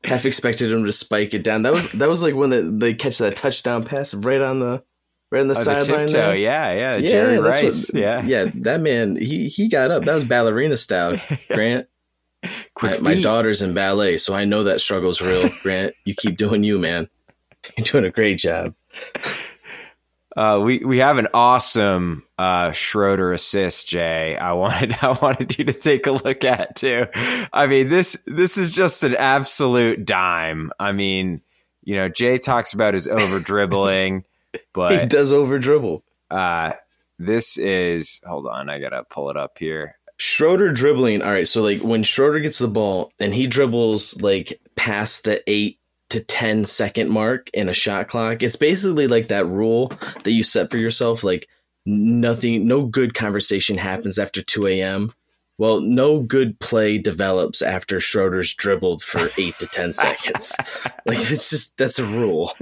Half 0.04 0.24
expected 0.24 0.72
him 0.72 0.84
to 0.86 0.92
spike 0.92 1.34
it 1.34 1.44
down. 1.44 1.62
That 1.62 1.72
was 1.74 1.90
that 1.92 2.08
was 2.08 2.22
like 2.22 2.34
when 2.34 2.50
they, 2.50 2.62
they 2.62 2.94
catch 2.94 3.18
that 3.18 3.36
touchdown 3.36 3.84
pass 3.84 4.14
right 4.14 4.40
on 4.40 4.58
the 4.60 4.82
right 5.30 5.40
on 5.42 5.48
the 5.48 5.54
Oh, 5.54 5.62
sideline. 5.62 6.06
tiptoe, 6.06 6.12
there. 6.12 6.36
yeah, 6.36 6.72
yeah, 6.72 7.00
Jerry 7.06 7.40
that's 7.40 7.62
Rice, 7.62 7.90
what- 7.92 8.00
yeah, 8.00 8.22
yeah. 8.24 8.50
That 8.54 8.80
man, 8.80 9.16
he 9.16 9.48
he 9.48 9.68
got 9.68 9.90
up. 9.90 10.04
That 10.04 10.14
was 10.14 10.24
ballerina 10.24 10.76
style, 10.78 11.20
Grant. 11.50 11.86
quick 12.74 13.02
my, 13.02 13.14
my 13.14 13.20
daughter's 13.20 13.60
in 13.60 13.74
ballet, 13.74 14.16
so 14.16 14.32
I 14.34 14.46
know 14.46 14.64
that 14.64 14.80
struggle's 14.80 15.20
real. 15.20 15.50
Grant, 15.62 15.94
you 16.06 16.14
keep 16.14 16.38
doing 16.38 16.64
you, 16.64 16.78
man. 16.78 17.08
You're 17.76 17.84
doing 17.84 18.04
a 18.06 18.10
great 18.10 18.38
job. 18.38 18.74
Uh, 20.36 20.60
we 20.62 20.78
we 20.78 20.98
have 20.98 21.18
an 21.18 21.26
awesome 21.34 22.22
uh, 22.38 22.70
Schroeder 22.72 23.32
assist, 23.32 23.88
Jay. 23.88 24.36
I 24.36 24.52
wanted 24.52 24.94
I 25.02 25.12
wanted 25.20 25.58
you 25.58 25.64
to 25.64 25.72
take 25.72 26.06
a 26.06 26.12
look 26.12 26.44
at 26.44 26.76
too. 26.76 27.06
I 27.52 27.66
mean 27.66 27.88
this 27.88 28.16
this 28.26 28.56
is 28.56 28.72
just 28.74 29.02
an 29.02 29.16
absolute 29.16 30.04
dime. 30.04 30.70
I 30.78 30.92
mean, 30.92 31.40
you 31.82 31.96
know, 31.96 32.08
Jay 32.08 32.38
talks 32.38 32.72
about 32.72 32.94
his 32.94 33.08
over 33.08 33.40
dribbling, 33.40 34.24
but 34.72 34.92
He 35.00 35.06
does 35.06 35.32
over 35.32 35.58
dribble. 35.58 36.04
uh, 36.30 36.72
this 37.18 37.58
is 37.58 38.20
hold 38.24 38.46
on, 38.46 38.70
I 38.70 38.78
gotta 38.78 39.02
pull 39.10 39.30
it 39.30 39.36
up 39.36 39.58
here. 39.58 39.96
Schroeder 40.16 40.70
dribbling. 40.70 41.22
All 41.22 41.32
right, 41.32 41.48
so 41.48 41.60
like 41.62 41.82
when 41.82 42.02
Schroeder 42.04 42.38
gets 42.40 42.58
the 42.58 42.68
ball 42.68 43.10
and 43.18 43.34
he 43.34 43.46
dribbles 43.48 44.22
like 44.22 44.60
past 44.76 45.24
the 45.24 45.42
eight 45.50 45.79
to 46.10 46.20
10 46.20 46.64
second 46.64 47.10
mark 47.10 47.50
in 47.54 47.68
a 47.68 47.74
shot 47.74 48.08
clock, 48.08 48.42
it's 48.42 48.56
basically 48.56 49.06
like 49.06 49.28
that 49.28 49.46
rule 49.46 49.92
that 50.24 50.32
you 50.32 50.42
set 50.42 50.70
for 50.70 50.78
yourself. 50.78 51.24
Like 51.24 51.48
nothing, 51.86 52.66
no 52.66 52.84
good 52.86 53.14
conversation 53.14 53.78
happens 53.78 54.18
after 54.18 54.42
2 54.42 54.66
a.m. 54.68 55.12
Well, 55.60 55.80
no 55.80 56.20
good 56.20 56.58
play 56.58 56.96
develops 56.96 57.60
after 57.60 58.00
Schroeder's 58.00 58.54
dribbled 58.54 59.02
for 59.02 59.28
eight 59.38 59.58
to 59.58 59.66
ten 59.66 59.92
seconds. 59.92 60.56
like 61.04 61.18
it's 61.30 61.50
just 61.50 61.76
that's 61.76 61.98
a 61.98 62.04
rule. 62.06 62.54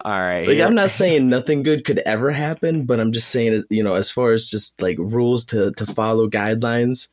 All 0.00 0.18
right. 0.18 0.48
Like 0.48 0.60
I'm 0.60 0.74
not 0.74 0.88
saying 0.88 1.28
nothing 1.28 1.62
good 1.62 1.84
could 1.84 1.98
ever 1.98 2.30
happen, 2.30 2.86
but 2.86 2.98
I'm 2.98 3.12
just 3.12 3.28
saying 3.28 3.64
you 3.68 3.82
know 3.82 3.94
as 3.94 4.10
far 4.10 4.32
as 4.32 4.48
just 4.48 4.80
like 4.80 4.96
rules 4.96 5.44
to 5.46 5.72
to 5.72 5.84
follow 5.84 6.30
guidelines 6.30 7.10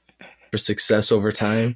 for 0.53 0.59
success 0.59 1.11
over 1.11 1.31
time. 1.31 1.75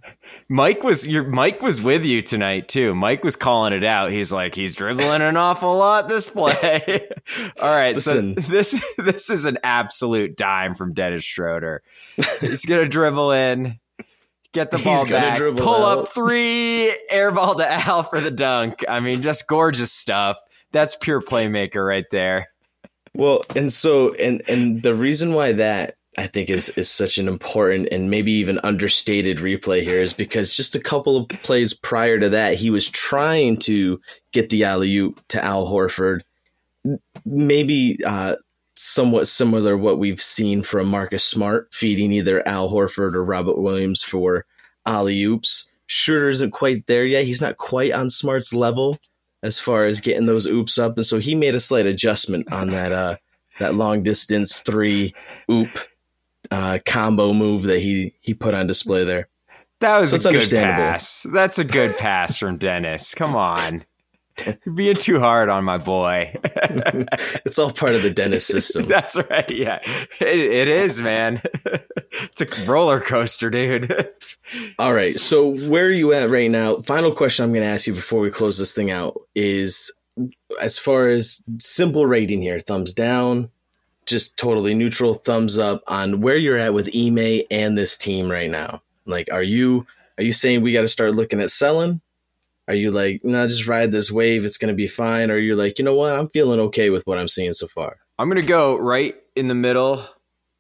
Mike 0.50 0.84
was 0.84 1.08
your 1.08 1.24
Mike 1.24 1.63
was 1.63 1.82
with 1.82 2.06
you 2.06 2.22
tonight 2.22 2.68
too. 2.68 2.94
Mike 2.94 3.24
was 3.24 3.36
calling 3.36 3.74
it 3.74 3.84
out. 3.84 4.12
He's 4.12 4.32
like 4.32 4.54
he's 4.54 4.76
dribbling 4.76 5.24
an 5.24 5.36
awful 5.36 5.76
lot 5.76 6.08
this 6.08 6.30
play. 6.30 7.10
All 7.60 7.72
right, 7.76 7.96
Listen. 7.96 8.36
so 8.40 8.42
this 8.52 8.80
this 9.00 9.32
is 9.32 9.46
an 9.46 9.58
absolute 9.63 10.38
dime 10.38 10.76
from 10.76 10.94
Dennis 10.94 11.24
Schroeder. 11.24 11.82
He's 12.40 12.66
gonna 12.66 12.88
dribble 12.88 13.32
in, 13.32 13.80
get 14.54 14.70
the 14.70 14.78
ball 14.78 15.04
gonna 15.06 15.10
back, 15.10 15.38
dribble 15.38 15.63
pull 15.63 15.84
out. 15.84 15.98
up 15.98 16.08
three, 16.10 16.94
air 17.10 17.32
ball 17.32 17.56
to 17.56 17.68
Al 17.68 18.04
for 18.04 18.22
the 18.22 18.30
dunk. 18.30 18.86
I 18.88 19.00
mean, 19.00 19.24
just 19.24 19.48
gorgeous 19.48 19.92
stuff. 19.92 20.38
That's 20.72 20.96
pure 20.96 21.20
playmaker 21.20 21.84
right 21.84 22.06
there. 22.12 22.50
Well, 23.16 23.42
and 23.56 23.74
so 23.74 24.13
and 24.13 24.44
and 24.48 24.84
the 24.84 24.94
reason 24.94 25.34
why 25.34 25.54
that 25.54 25.96
I 26.17 26.25
think 26.25 26.49
is 26.49 26.69
is 26.69 26.89
such 26.89 27.19
an 27.19 27.27
important 27.27 27.89
and 27.91 28.10
maybe 28.10 28.32
even 28.32 28.60
understated 28.63 29.38
replay 29.38 29.84
here 29.84 30.01
is 30.01 30.13
because 30.13 30.56
just 30.56 30.75
a 30.75 30.80
couple 30.80 31.15
of 31.15 31.30
plays 31.30 31.73
prior 31.73 32.19
to 32.19 32.30
that, 32.30 32.56
he 32.56 32.71
was 32.71 32.89
trying 32.89 33.58
to 33.58 34.01
get 34.32 34.49
the 34.49 34.63
alley 34.63 34.95
oop 34.97 35.21
to 35.30 35.43
Al 35.43 35.67
Horford. 35.67 36.21
Maybe 37.23 37.99
uh, 38.03 38.38
somewhat 38.73 39.27
similar 39.27 39.77
what 39.77 39.99
we've 39.99 40.21
seen 40.21 40.63
from 40.63 40.88
Marcus 40.88 41.23
Smart 41.23 41.71
feeding 41.71 42.12
either 42.12 42.47
Al 42.47 42.69
Horford 42.69 43.13
or 43.13 43.23
Robert 43.23 43.60
Williams 43.60 44.01
for 44.01 44.45
alley 44.88 45.21
oops. 45.23 45.69
Schroeder 45.86 46.30
isn't 46.30 46.51
quite 46.51 46.88
there 46.88 47.06
yet. 47.06 47.25
He's 47.25 47.41
not 47.41 47.58
quite 47.58 47.91
on 47.91 48.10
Smart's 48.10 48.53
level 48.53 48.97
as 49.43 49.60
far 49.60 49.86
as 49.86 50.01
getting 50.01 50.25
those 50.25 50.47
oops 50.47 50.80
up, 50.80 50.97
and 50.97 51.06
so 51.06 51.19
he 51.19 51.36
made 51.36 51.53
a 51.53 51.60
slight 51.60 51.86
adjustment 51.86 52.51
on 52.51 52.71
that 52.71 52.91
uh, 52.91 53.17
that 53.60 53.75
long 53.75 54.01
distance 54.01 54.60
three 54.60 55.13
oop 55.49 55.69
uh, 56.51 56.79
combo 56.86 57.33
move 57.33 57.63
that 57.63 57.79
he 57.79 58.13
he 58.19 58.33
put 58.33 58.53
on 58.53 58.67
display 58.67 59.03
there. 59.03 59.29
That 59.79 59.99
was 59.99 60.12
That's 60.12 60.25
a 60.25 60.31
good 60.31 60.49
pass. 60.49 61.25
That's 61.31 61.60
a 61.60 61.63
good 61.63 61.97
pass 61.97 62.38
from 62.38 62.57
Dennis. 62.57 63.13
Come 63.13 63.36
on. 63.36 63.83
You're 64.45 64.75
being 64.75 64.95
too 64.95 65.19
hard 65.19 65.49
on 65.49 65.63
my 65.63 65.77
boy. 65.77 66.36
It's 67.45 67.57
all 67.57 67.71
part 67.71 67.95
of 67.95 68.03
the 68.03 68.10
Dennis 68.10 68.45
system. 68.45 68.86
That's 68.88 69.15
right. 69.15 69.49
Yeah, 69.49 69.79
it, 70.19 70.39
it 70.39 70.67
is, 70.67 71.01
man. 71.01 71.41
it's 72.12 72.41
a 72.41 72.69
roller 72.69 72.99
coaster, 72.99 73.49
dude. 73.49 74.10
All 74.77 74.93
right, 74.93 75.17
so 75.17 75.55
where 75.69 75.86
are 75.86 75.91
you 75.91 76.13
at 76.13 76.29
right 76.29 76.51
now? 76.51 76.81
Final 76.81 77.12
question 77.13 77.45
I'm 77.45 77.53
going 77.53 77.63
to 77.63 77.69
ask 77.69 77.88
you 77.88 77.93
before 77.93 78.19
we 78.19 78.29
close 78.29 78.57
this 78.57 78.73
thing 78.73 78.91
out 78.91 79.19
is 79.33 79.91
as 80.60 80.77
far 80.77 81.07
as 81.07 81.43
simple 81.60 82.05
rating 82.05 82.41
here, 82.41 82.60
thumbs 82.60 82.93
down, 82.93 83.49
just 84.08 84.38
totally 84.38 84.74
neutral, 84.74 85.13
thumbs 85.13 85.58
up 85.58 85.84
on 85.88 86.22
where 86.22 86.38
you're 86.38 86.58
at 86.58 86.74
with 86.74 86.89
Ime 86.96 87.41
and 87.52 87.78
this 87.78 87.98
team 87.98 88.30
right 88.30 88.50
now. 88.50 88.82
Like, 89.06 89.30
are 89.32 89.43
you 89.43 89.86
are 90.17 90.24
you 90.24 90.34
saying 90.34 90.62
we 90.62 90.74
got 90.74 90.82
to 90.82 90.88
start 90.88 91.13
looking 91.13 91.39
at 91.39 91.52
selling? 91.52 92.02
Are 92.67 92.74
you 92.76 92.91
like, 92.91 93.22
no, 93.24 93.48
just 93.48 93.67
ride 93.67 93.91
this 93.91 94.12
wave, 94.12 94.43
it's 94.43 94.58
going 94.58 94.74
to 94.74 94.76
be 94.76 94.88
fine? 94.88 95.32
Or 95.32 95.36
are 95.36 95.39
you 95.39 95.56
like, 95.56 95.80
you 95.80 95.86
know 95.86 95.96
what, 95.96 96.13
I'm 96.13 96.28
feeling 96.28 96.60
okay 96.60 96.89
with 96.89 97.06
what 97.06 97.17
I'm 97.17 97.30
seeing 97.30 97.54
so 97.54 97.67
far? 97.67 97.98
I'm 98.20 98.30
gonna 98.30 98.41
go 98.41 98.78
right 98.78 99.15
in 99.36 99.48
the 99.48 99.54
middle. 99.54 100.04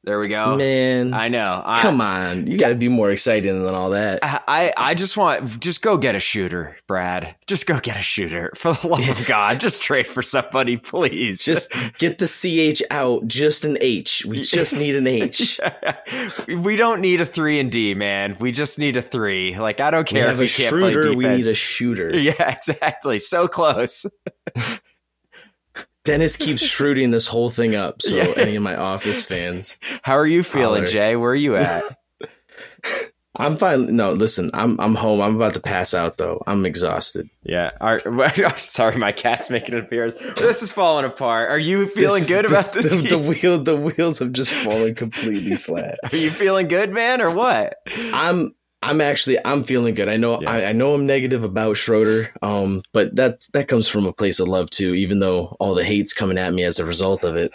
There 0.07 0.19
we 0.19 0.29
go. 0.29 0.55
Man, 0.55 1.13
I 1.13 1.27
know. 1.27 1.61
I, 1.65 1.81
come 1.81 1.99
on, 1.99 2.47
you 2.47 2.57
got 2.57 2.69
to 2.69 2.75
be 2.75 2.87
more 2.87 3.11
exciting 3.11 3.65
than 3.65 3.75
all 3.75 3.89
that. 3.89 4.19
I, 4.23 4.71
I 4.77 4.93
just 4.93 5.17
want 5.17 5.59
just 5.59 5.81
go 5.81 5.97
get 5.97 6.15
a 6.15 6.19
shooter, 6.21 6.77
Brad. 6.87 7.35
Just 7.45 7.67
go 7.67 7.81
get 7.81 7.97
a 7.97 8.01
shooter. 8.01 8.53
For 8.55 8.71
the 8.71 8.87
love 8.87 9.09
of 9.09 9.25
God, 9.27 9.59
just 9.59 9.81
trade 9.81 10.07
for 10.07 10.21
somebody, 10.21 10.77
please. 10.77 11.43
Just 11.43 11.73
get 11.97 12.19
the 12.19 12.25
ch 12.25 12.81
out, 12.89 13.27
just 13.27 13.65
an 13.65 13.77
h. 13.81 14.25
We 14.25 14.37
just 14.43 14.77
need 14.77 14.95
an 14.95 15.07
h. 15.07 15.59
we 16.47 16.77
don't 16.77 17.01
need 17.01 17.19
a 17.19 17.25
three 17.25 17.59
and 17.59 17.69
D, 17.69 17.93
man. 17.93 18.37
We 18.39 18.53
just 18.53 18.79
need 18.79 18.95
a 18.95 19.01
three. 19.01 19.59
Like 19.59 19.81
I 19.81 19.91
don't 19.91 20.09
We 20.09 20.19
care 20.19 20.29
have 20.29 20.41
if 20.41 20.57
you 20.57 20.63
can't 20.69 20.79
play 20.79 20.93
defense. 20.93 21.15
We 21.17 21.27
need 21.27 21.47
a 21.47 21.53
shooter. 21.53 22.17
yeah, 22.17 22.49
exactly. 22.49 23.19
So 23.19 23.49
close. 23.49 24.05
Dennis 26.07 26.35
keeps 26.37 26.63
shrooting 26.75 27.11
this 27.11 27.27
whole 27.27 27.49
thing 27.49 27.75
up. 27.75 28.01
So 28.01 28.15
Yeah. 28.15 28.33
any 28.35 28.55
of 28.55 28.63
my 28.63 28.75
office 28.75 29.25
fans, 29.25 29.77
How 30.01 30.15
are 30.17 30.25
you 30.27 30.41
feeling, 30.43 30.83
Holler. 30.83 30.87
Jay? 30.87 31.15
Where 31.15 31.31
are 31.31 31.35
you 31.35 31.55
at? 31.57 31.83
I'm 33.39 33.55
fine. 33.55 33.95
No, 33.95 34.13
listen, 34.13 34.49
I'm 34.55 34.79
I'm 34.79 34.95
home. 34.95 35.21
I'm 35.21 35.35
about 35.35 35.53
to 35.53 35.59
pass 35.59 35.93
out 35.93 36.17
though. 36.17 36.41
I'm 36.47 36.65
exhausted. 36.65 37.29
yeah. 37.43 37.69
Sorry, 38.57 38.97
my 38.97 39.11
cat's 39.11 39.51
making 39.51 39.75
an 39.75 39.81
appearance. 39.81 40.15
This 40.37 40.63
is 40.63 40.71
falling 40.71 41.05
apart. 41.05 41.51
Are 41.51 41.59
you 41.59 41.85
feeling 41.85 42.21
This- 42.21 42.29
good 42.29 42.45
about 42.45 42.73
this? 42.73 42.89
The, 42.89 43.01
the 43.01 43.17
wheel, 43.19 43.59
the 43.61 43.75
wheels 43.77 44.17
have 44.19 44.31
just 44.31 44.49
fallen 44.51 44.95
completely 44.95 45.55
flat. 45.55 45.99
Are 46.11 46.17
you 46.17 46.31
feeling 46.31 46.67
good, 46.67 46.91
man, 46.91 47.21
or 47.21 47.29
what? 47.29 47.75
I'm 47.95 48.55
I'm 48.81 49.01
actually 49.01 49.37
I'm 49.43 49.63
feeling 49.63 49.95
good. 49.95 50.09
I 50.09 50.17
know 50.17 50.41
Yeah. 50.41 50.51
I, 50.51 50.65
I 50.67 50.71
know 50.71 50.93
I'm 50.93 51.05
negative 51.05 51.43
about 51.43 51.77
Schroeder, 51.77 52.31
um, 52.41 52.83
but 52.93 53.15
that 53.15 53.47
that 53.53 53.67
comes 53.67 53.87
from 53.87 54.05
a 54.05 54.13
place 54.13 54.39
of 54.39 54.47
love 54.47 54.69
too. 54.69 54.93
Even 54.93 55.19
though 55.19 55.55
all 55.59 55.73
the 55.73 55.83
hate's 55.83 56.13
coming 56.13 56.37
at 56.37 56.53
me 56.53 56.63
as 56.63 56.79
a 56.79 56.85
result 56.85 57.23
of 57.23 57.35
it, 57.35 57.51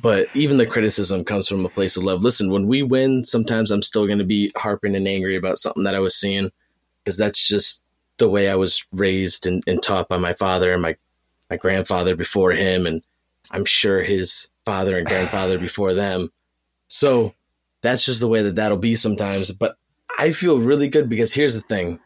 but 0.00 0.28
even 0.34 0.56
the 0.56 0.66
criticism 0.66 1.24
comes 1.24 1.46
from 1.46 1.64
a 1.66 1.70
place 1.70 1.96
of 1.96 2.04
love. 2.04 2.22
Listen, 2.22 2.50
when 2.50 2.66
we 2.66 2.82
win, 2.82 3.24
sometimes 3.24 3.70
I'm 3.70 3.82
still 3.82 4.06
going 4.06 4.18
to 4.18 4.24
be 4.24 4.50
harping 4.56 4.96
and 4.96 5.06
angry 5.06 5.36
about 5.36 5.58
something 5.58 5.84
that 5.84 5.94
I 5.94 6.00
was 6.00 6.16
seeing 6.16 6.50
because 7.04 7.16
that's 7.16 7.46
just 7.46 7.84
the 8.18 8.28
way 8.28 8.48
I 8.48 8.54
was 8.54 8.84
raised 8.92 9.46
and, 9.46 9.62
and 9.66 9.82
taught 9.82 10.08
by 10.08 10.18
my 10.18 10.32
father 10.34 10.72
and 10.72 10.82
my 10.82 10.96
my 11.50 11.56
grandfather 11.56 12.14
before 12.14 12.52
him, 12.52 12.86
and 12.86 13.02
I'm 13.50 13.64
sure 13.64 14.02
his 14.02 14.48
father 14.64 14.96
and 14.96 15.06
grandfather 15.06 15.58
before 15.58 15.94
them. 15.94 16.30
So 16.86 17.34
that's 17.82 18.06
just 18.06 18.20
the 18.20 18.28
way 18.28 18.42
that 18.42 18.54
that'll 18.54 18.78
be 18.78 18.94
sometimes. 18.94 19.50
But 19.50 19.76
I 20.20 20.32
feel 20.32 20.58
really 20.60 20.88
good 20.88 21.08
because 21.08 21.32
here's 21.32 21.54
the 21.54 21.62
thing 21.62 21.98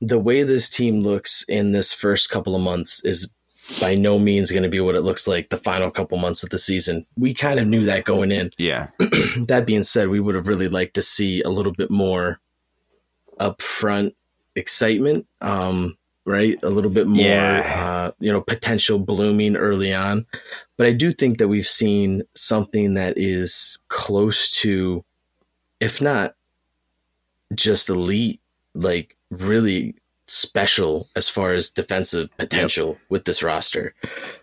the 0.00 0.18
way 0.18 0.42
this 0.44 0.68
team 0.68 1.00
looks 1.00 1.44
in 1.48 1.72
this 1.72 1.92
first 1.92 2.30
couple 2.30 2.54
of 2.54 2.62
months 2.62 3.04
is 3.04 3.32
by 3.80 3.96
no 3.96 4.18
means 4.20 4.52
going 4.52 4.62
to 4.62 4.68
be 4.68 4.78
what 4.78 4.94
it 4.94 5.00
looks 5.00 5.26
like 5.26 5.48
the 5.48 5.56
final 5.56 5.90
couple 5.90 6.16
months 6.18 6.44
of 6.44 6.50
the 6.50 6.58
season. 6.58 7.04
We 7.16 7.34
kind 7.34 7.58
of 7.58 7.66
knew 7.66 7.86
that 7.86 8.04
going 8.04 8.30
in. 8.30 8.50
Yeah. 8.58 8.88
That 9.48 9.64
being 9.66 9.82
said, 9.82 10.08
we 10.08 10.20
would 10.20 10.36
have 10.36 10.46
really 10.46 10.68
liked 10.68 10.94
to 10.94 11.02
see 11.02 11.42
a 11.42 11.48
little 11.48 11.72
bit 11.72 11.90
more 11.90 12.38
upfront 13.40 14.14
excitement, 14.54 15.26
um, 15.40 15.96
right? 16.24 16.56
A 16.62 16.68
little 16.70 16.90
bit 16.90 17.08
more, 17.08 17.26
Yeah. 17.26 17.84
uh, 18.06 18.10
you 18.20 18.30
know, 18.30 18.40
potential 18.40 19.00
blooming 19.00 19.56
early 19.56 19.92
on. 19.92 20.26
But 20.76 20.86
I 20.86 20.92
do 20.92 21.10
think 21.10 21.38
that 21.38 21.48
we've 21.48 21.66
seen 21.66 22.22
something 22.36 22.94
that 22.94 23.14
is 23.16 23.80
close 23.88 24.52
to, 24.60 25.04
if 25.80 26.00
not 26.00 26.35
just 27.54 27.88
elite, 27.88 28.40
like 28.74 29.16
really 29.30 29.96
special 30.26 31.08
as 31.14 31.28
far 31.28 31.52
as 31.52 31.70
defensive 31.70 32.28
potential 32.36 32.98
with 33.08 33.24
this 33.24 33.42
roster. 33.42 33.94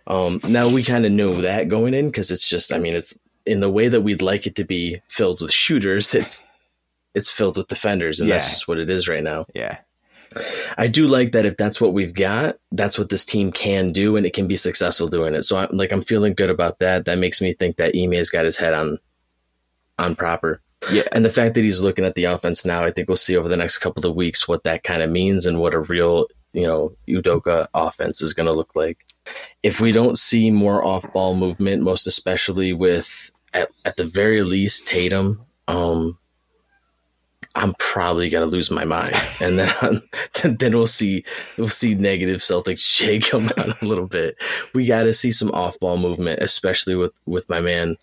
Um, 0.07 0.39
now 0.47 0.69
we 0.69 0.83
kind 0.83 1.05
of 1.05 1.11
know 1.11 1.41
that 1.41 1.67
going 1.67 1.93
in 1.93 2.07
because 2.07 2.31
it's 2.31 2.47
just, 2.47 2.71
I 2.71 2.79
mean, 2.79 2.93
it's 2.93 3.17
in 3.45 3.59
the 3.59 3.69
way 3.69 3.89
that 3.89 4.01
we'd 4.01 4.21
like 4.21 4.47
it 4.47 4.55
to 4.55 4.63
be 4.63 5.01
filled 5.09 5.41
with 5.41 5.51
shooters. 5.51 6.15
It's 6.15 6.47
it's 7.13 7.29
filled 7.29 7.57
with 7.57 7.67
defenders, 7.67 8.19
and 8.19 8.31
that's 8.31 8.49
just 8.49 8.67
what 8.67 8.79
it 8.79 8.89
is 8.89 9.07
right 9.07 9.23
now. 9.23 9.45
Yeah. 9.53 9.77
I 10.79 10.87
do 10.87 11.05
like 11.05 11.33
that 11.33 11.45
if 11.45 11.57
that's 11.57 11.79
what 11.79 11.93
we've 11.93 12.13
got, 12.13 12.55
that's 12.71 12.97
what 12.97 13.09
this 13.09 13.23
team 13.23 13.51
can 13.51 13.91
do, 13.91 14.15
and 14.15 14.25
it 14.25 14.33
can 14.33 14.47
be 14.47 14.55
successful 14.55 15.07
doing 15.07 15.35
it. 15.35 15.43
So 15.43 15.57
I'm 15.57 15.69
like, 15.71 15.91
I'm 15.91 16.01
feeling 16.01 16.33
good 16.33 16.49
about 16.49 16.79
that. 16.79 17.05
That 17.05 17.19
makes 17.19 17.39
me 17.39 17.53
think 17.53 17.77
that 17.77 17.93
Ime 17.95 18.13
has 18.13 18.31
got 18.31 18.45
his 18.45 18.57
head 18.57 18.73
on 18.73 18.97
on 19.99 20.15
proper. 20.15 20.61
Yeah. 20.91 21.03
And 21.11 21.23
the 21.23 21.29
fact 21.29 21.55
that 21.55 21.63
he's 21.63 21.81
looking 21.81 22.05
at 22.05 22.15
the 22.15 22.25
offense 22.25 22.65
now, 22.65 22.83
I 22.83 22.91
think 22.91 23.07
we'll 23.07 23.17
see 23.17 23.37
over 23.37 23.47
the 23.47 23.57
next 23.57 23.77
couple 23.79 24.05
of 24.05 24.15
weeks 24.15 24.47
what 24.47 24.63
that 24.63 24.83
kind 24.83 25.01
of 25.01 25.09
means 25.09 25.45
and 25.45 25.59
what 25.59 25.73
a 25.73 25.79
real, 25.79 26.27
you 26.53 26.63
know, 26.63 26.95
Udoka 27.07 27.67
offense 27.73 28.21
is 28.21 28.33
going 28.33 28.47
to 28.47 28.53
look 28.53 28.75
like. 28.75 29.05
If 29.61 29.79
we 29.79 29.91
don't 29.91 30.17
see 30.17 30.51
more 30.51 30.85
off 30.85 31.11
ball 31.13 31.35
movement, 31.35 31.83
most 31.83 32.07
especially 32.07 32.73
with 32.73 33.31
at, 33.53 33.69
at 33.85 33.97
the 33.97 34.05
very 34.05 34.43
least 34.43 34.87
Tatum, 34.87 35.45
um, 35.67 36.17
I'm 37.55 37.75
probably 37.75 38.29
gonna 38.29 38.47
lose 38.47 38.71
my 38.71 38.83
mind, 38.83 39.13
and 39.39 39.59
then 39.59 40.01
then 40.57 40.75
we'll 40.75 40.87
see 40.87 41.23
we'll 41.57 41.67
see 41.67 41.93
negative 41.93 42.41
Celtics 42.41 42.79
shake 42.79 43.29
come 43.29 43.51
out 43.57 43.81
a 43.81 43.85
little 43.85 44.07
bit. 44.07 44.41
We 44.73 44.85
got 44.85 45.03
to 45.03 45.13
see 45.13 45.31
some 45.31 45.51
off 45.51 45.79
ball 45.79 45.97
movement, 45.97 46.41
especially 46.41 46.95
with 46.95 47.11
with 47.25 47.47
my 47.49 47.59
man 47.59 47.97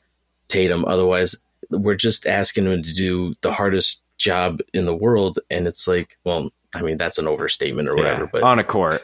Tatum. 0.49 0.85
Otherwise, 0.85 1.37
we're 1.71 1.95
just 1.97 2.27
asking 2.27 2.67
him 2.67 2.83
to 2.83 2.93
do 2.93 3.35
the 3.43 3.53
hardest 3.53 4.03
job 4.19 4.61
in 4.75 4.87
the 4.87 4.95
world, 4.95 5.39
and 5.51 5.67
it's 5.67 5.87
like, 5.89 6.19
well, 6.25 6.51
I 6.75 6.83
mean, 6.83 6.97
that's 6.99 7.19
an 7.19 7.27
overstatement 7.27 7.89
or 7.89 7.97
whatever, 7.97 8.25
Yeah. 8.25 8.31
but 8.33 8.43
on 8.43 8.59
a 8.59 8.65
court. 8.65 9.03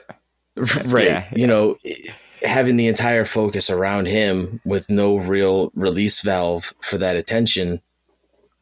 right, 0.84 1.06
yeah, 1.06 1.26
you 1.34 1.46
know. 1.46 1.76
Having 2.42 2.76
the 2.76 2.86
entire 2.86 3.24
focus 3.24 3.70
around 3.70 4.06
him 4.06 4.60
with 4.64 4.90
no 4.90 5.16
real 5.16 5.72
release 5.74 6.20
valve 6.20 6.74
for 6.80 6.98
that 6.98 7.16
attention, 7.16 7.80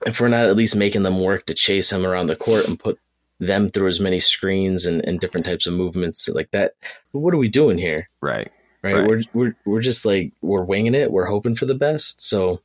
if 0.06 0.20
we're 0.20 0.28
not 0.28 0.46
at 0.46 0.56
least 0.56 0.76
making 0.76 1.02
them 1.02 1.20
work 1.20 1.44
to 1.46 1.54
chase 1.54 1.90
him 1.92 2.06
around 2.06 2.28
the 2.28 2.36
court 2.36 2.68
and 2.68 2.78
put 2.78 2.98
them 3.40 3.68
through 3.68 3.88
as 3.88 3.98
many 3.98 4.20
screens 4.20 4.86
and, 4.86 5.04
and 5.04 5.18
different 5.18 5.44
types 5.44 5.66
of 5.66 5.74
movements 5.74 6.28
like 6.28 6.50
that, 6.52 6.74
what 7.10 7.34
are 7.34 7.38
we 7.38 7.48
doing 7.48 7.76
here? 7.76 8.08
Right. 8.20 8.50
Right? 8.82 8.94
Right. 8.94 9.06
We're 9.08 9.22
we're 9.34 9.56
we're 9.64 9.80
just 9.80 10.06
like 10.06 10.32
we're 10.40 10.62
winging 10.64 10.94
it. 10.94 11.10
We're 11.10 11.26
hoping 11.26 11.56
for 11.56 11.66
the 11.66 11.74
best. 11.74 12.20
So 12.20 12.60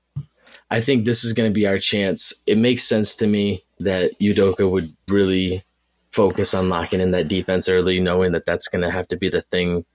I 0.71 0.81
think 0.81 1.03
this 1.05 1.23
is 1.23 1.33
going 1.33 1.49
to 1.49 1.53
be 1.53 1.67
our 1.67 1.79
chance. 1.79 2.33
It 2.45 2.57
makes 2.57 2.83
sense 2.83 3.15
to 3.17 3.27
me 3.27 3.61
that 3.79 4.19
Udoka 4.19 4.69
would 4.69 4.87
really 5.07 5.63
focus 6.11 6.53
on 6.53 6.69
locking 6.69 7.01
in 7.01 7.11
that 7.11 7.27
defense 7.27 7.69
early, 7.69 7.99
knowing 7.99 8.31
that 8.33 8.45
that's 8.45 8.67
going 8.67 8.83
to 8.83 8.91
have 8.91 9.07
to 9.09 9.17
be 9.17 9.29
the 9.29 9.41
thing 9.41 9.85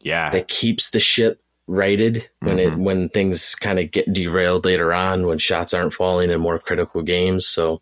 Yeah. 0.00 0.30
that 0.30 0.48
keeps 0.48 0.90
the 0.90 1.00
ship 1.00 1.40
righted 1.66 2.28
when 2.40 2.58
it 2.58 2.70
mm-hmm. 2.70 2.84
when 2.84 3.08
things 3.08 3.54
kind 3.54 3.78
of 3.78 3.90
get 3.90 4.12
derailed 4.12 4.66
later 4.66 4.92
on 4.92 5.26
when 5.26 5.38
shots 5.38 5.72
aren't 5.72 5.94
falling 5.94 6.30
in 6.30 6.40
more 6.40 6.58
critical 6.58 7.02
games. 7.02 7.46
So 7.46 7.80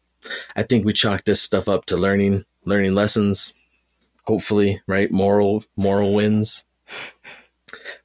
I 0.54 0.62
think 0.62 0.84
we 0.84 0.92
chalk 0.92 1.24
this 1.24 1.42
stuff 1.42 1.68
up 1.68 1.86
to 1.86 1.96
learning 1.96 2.44
learning 2.64 2.94
lessons. 2.94 3.54
Hopefully, 4.24 4.80
right? 4.86 5.10
Moral 5.10 5.64
moral 5.76 6.14
wins. 6.14 6.64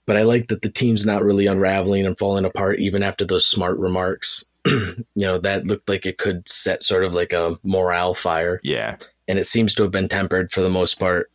But 0.06 0.18
I 0.18 0.24
like 0.24 0.48
that 0.48 0.62
the 0.62 0.70
team's 0.70 1.06
not 1.06 1.24
really 1.24 1.48
unraveling 1.48 2.06
and 2.06 2.18
falling 2.18 2.46
apart 2.46 2.80
even 2.80 3.04
after 3.04 3.26
those 3.26 3.46
smart 3.46 3.78
remarks. 3.78 4.46
you 4.66 5.06
know, 5.16 5.38
that 5.38 5.66
looked 5.66 5.90
like 5.90 6.06
it 6.06 6.18
could 6.18 6.48
set 6.48 6.84
sort 6.84 7.04
of 7.04 7.14
like 7.14 7.34
a 7.34 7.58
morale 7.64 8.14
fire 8.14 8.60
yeah. 8.64 8.98
and 9.28 9.40
it 9.40 9.46
seems 9.46 9.74
to 9.76 9.84
have 9.84 9.92
been 9.92 10.10
tempered 10.10 10.52
for 10.52 10.62
the 10.62 10.70
most 10.70 11.00
part. 11.00 11.32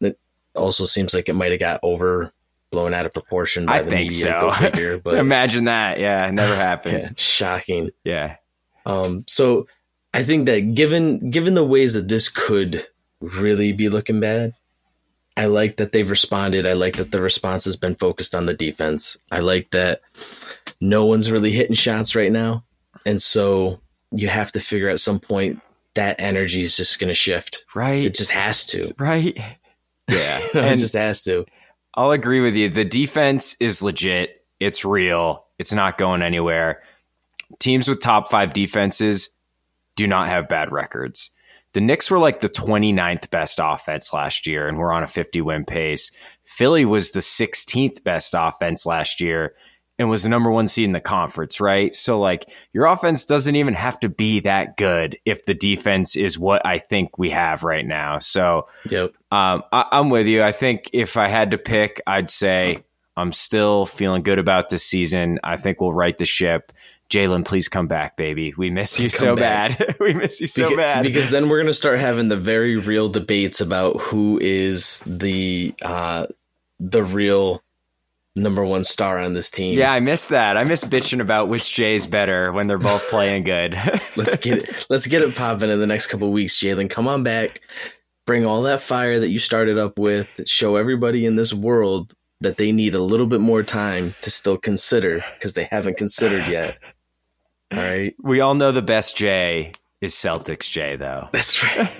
It 0.00 0.18
also 0.54 0.84
seems 0.84 1.14
like 1.14 1.28
it 1.28 1.34
might 1.34 1.52
have 1.52 1.60
got 1.60 1.80
over 1.82 2.32
blown 2.70 2.92
out 2.92 3.06
of 3.06 3.12
proportion 3.12 3.66
by 3.66 3.78
I 3.78 3.82
the 3.82 3.90
think 3.90 4.10
media. 4.10 4.38
so. 4.40 4.50
Figure, 4.50 4.98
but 5.04 5.14
Imagine 5.14 5.64
that. 5.64 5.98
Yeah. 5.98 6.26
It 6.26 6.32
never 6.32 6.52
yeah, 6.52 6.58
happens. 6.58 7.12
shocking. 7.16 7.90
Yeah. 8.04 8.36
Um, 8.84 9.24
so 9.26 9.66
I 10.14 10.22
think 10.22 10.46
that 10.46 10.74
given 10.74 11.30
given 11.30 11.54
the 11.54 11.64
ways 11.64 11.92
that 11.92 12.08
this 12.08 12.28
could 12.28 12.86
really 13.20 13.72
be 13.72 13.88
looking 13.88 14.20
bad, 14.20 14.54
I 15.36 15.46
like 15.46 15.76
that 15.76 15.92
they've 15.92 16.08
responded. 16.08 16.66
I 16.66 16.72
like 16.72 16.96
that 16.96 17.10
the 17.10 17.20
response 17.20 17.66
has 17.66 17.76
been 17.76 17.94
focused 17.94 18.34
on 18.34 18.46
the 18.46 18.54
defense. 18.54 19.16
I 19.30 19.40
like 19.40 19.70
that 19.70 20.00
no 20.80 21.04
one's 21.04 21.30
really 21.30 21.52
hitting 21.52 21.74
shots 21.74 22.14
right 22.14 22.32
now, 22.32 22.64
and 23.04 23.20
so 23.20 23.80
you 24.12 24.28
have 24.28 24.52
to 24.52 24.60
figure 24.60 24.88
at 24.88 25.00
some 25.00 25.20
point 25.20 25.60
that 25.94 26.16
energy 26.20 26.62
is 26.62 26.76
just 26.76 26.98
going 26.98 27.08
to 27.08 27.14
shift. 27.14 27.64
Right. 27.74 28.04
It 28.04 28.14
just 28.14 28.30
has 28.30 28.66
to. 28.66 28.92
right. 28.98 29.36
Yeah. 30.08 30.38
it 30.54 30.54
and 30.54 30.78
just 30.78 30.94
has 30.94 31.22
to. 31.22 31.44
I'll 31.94 32.12
agree 32.12 32.40
with 32.40 32.54
you. 32.54 32.68
The 32.68 32.84
defense 32.84 33.56
is 33.58 33.82
legit. 33.82 34.44
It's 34.60 34.84
real. 34.84 35.46
It's 35.58 35.72
not 35.72 35.98
going 35.98 36.22
anywhere. 36.22 36.82
Teams 37.58 37.88
with 37.88 38.00
top 38.00 38.30
five 38.30 38.52
defenses 38.52 39.30
do 39.96 40.06
not 40.06 40.28
have 40.28 40.48
bad 40.48 40.72
records. 40.72 41.30
The 41.76 41.82
Knicks 41.82 42.10
were 42.10 42.18
like 42.18 42.40
the 42.40 42.48
29th 42.48 43.28
best 43.28 43.60
offense 43.62 44.14
last 44.14 44.46
year, 44.46 44.66
and 44.66 44.78
we're 44.78 44.94
on 44.94 45.02
a 45.02 45.06
50 45.06 45.42
win 45.42 45.66
pace. 45.66 46.10
Philly 46.42 46.86
was 46.86 47.10
the 47.10 47.20
16th 47.20 48.02
best 48.02 48.34
offense 48.34 48.86
last 48.86 49.20
year 49.20 49.54
and 49.98 50.08
was 50.08 50.22
the 50.22 50.30
number 50.30 50.50
one 50.50 50.68
seed 50.68 50.86
in 50.86 50.92
the 50.92 51.02
conference, 51.02 51.60
right? 51.60 51.92
So, 51.92 52.18
like, 52.18 52.48
your 52.72 52.86
offense 52.86 53.26
doesn't 53.26 53.56
even 53.56 53.74
have 53.74 54.00
to 54.00 54.08
be 54.08 54.40
that 54.40 54.78
good 54.78 55.18
if 55.26 55.44
the 55.44 55.52
defense 55.52 56.16
is 56.16 56.38
what 56.38 56.64
I 56.64 56.78
think 56.78 57.18
we 57.18 57.28
have 57.28 57.62
right 57.62 57.84
now. 57.84 58.20
So, 58.20 58.68
Yep. 58.88 59.12
um, 59.30 59.62
I, 59.70 59.84
I'm 59.92 60.08
with 60.08 60.26
you. 60.26 60.42
I 60.42 60.52
think 60.52 60.88
if 60.94 61.18
I 61.18 61.28
had 61.28 61.50
to 61.50 61.58
pick, 61.58 62.00
I'd 62.06 62.30
say 62.30 62.84
I'm 63.18 63.32
still 63.32 63.84
feeling 63.84 64.22
good 64.22 64.38
about 64.38 64.70
this 64.70 64.82
season. 64.82 65.40
I 65.44 65.58
think 65.58 65.82
we'll 65.82 65.92
right 65.92 66.16
the 66.16 66.24
ship. 66.24 66.72
Jaylen, 67.10 67.44
please 67.44 67.68
come 67.68 67.86
back, 67.86 68.16
baby. 68.16 68.52
We 68.56 68.70
miss 68.70 68.98
you 68.98 69.08
Come 69.10 69.18
so 69.18 69.36
back. 69.36 69.78
bad. 69.78 69.96
we 70.00 70.12
miss 70.14 70.40
you 70.40 70.46
so 70.46 70.70
Beca- 70.70 70.76
bad. 70.76 71.04
Because 71.04 71.30
then 71.30 71.48
we're 71.48 71.58
going 71.58 71.66
to 71.68 71.72
start 71.74 72.00
having 72.00 72.28
the 72.28 72.36
very 72.36 72.76
real 72.76 73.08
debates 73.08 73.60
about 73.60 74.00
who 74.00 74.38
is 74.42 75.02
the 75.06 75.72
uh, 75.84 76.26
the 76.80 77.02
real 77.04 77.62
number 78.34 78.64
one 78.64 78.84
star 78.84 79.18
on 79.18 79.32
this 79.32 79.50
team. 79.50 79.78
yeah, 79.78 79.92
I 79.92 80.00
miss 80.00 80.28
that. 80.28 80.56
I 80.56 80.64
miss 80.64 80.84
bitching 80.84 81.20
about 81.20 81.48
which 81.48 81.72
Jay's 81.74 82.06
better 82.06 82.52
when 82.52 82.66
they're 82.66 82.76
both 82.76 83.08
playing 83.08 83.44
good. 83.44 83.74
let's 84.16 84.36
get 84.36 84.58
it. 84.58 84.86
Let's 84.90 85.06
get 85.06 85.22
it 85.22 85.34
popping 85.34 85.70
in 85.70 85.78
the 85.78 85.86
next 85.86 86.08
couple 86.08 86.30
weeks, 86.32 86.58
Jaylen. 86.58 86.90
Come 86.90 87.08
on 87.08 87.22
back, 87.22 87.60
bring 88.26 88.44
all 88.44 88.62
that 88.62 88.82
fire 88.82 89.18
that 89.20 89.30
you 89.30 89.38
started 89.38 89.78
up 89.78 89.98
with. 89.98 90.28
Show 90.44 90.76
everybody 90.76 91.24
in 91.24 91.36
this 91.36 91.54
world 91.54 92.12
that 92.42 92.58
they 92.58 92.72
need 92.72 92.94
a 92.94 93.00
little 93.00 93.26
bit 93.26 93.40
more 93.40 93.62
time 93.62 94.14
to 94.20 94.30
still 94.30 94.58
consider 94.58 95.24
because 95.38 95.54
they 95.54 95.64
haven't 95.70 95.96
considered 95.96 96.46
yet. 96.48 96.76
All 97.72 97.78
right, 97.78 98.14
we 98.22 98.40
all 98.40 98.54
know 98.54 98.72
the 98.72 98.82
best 98.82 99.16
Jay 99.16 99.72
is 100.00 100.14
Celtics 100.14 100.70
Jay, 100.70 100.96
though. 100.96 101.28
that's 101.32 101.62
right. 101.64 101.90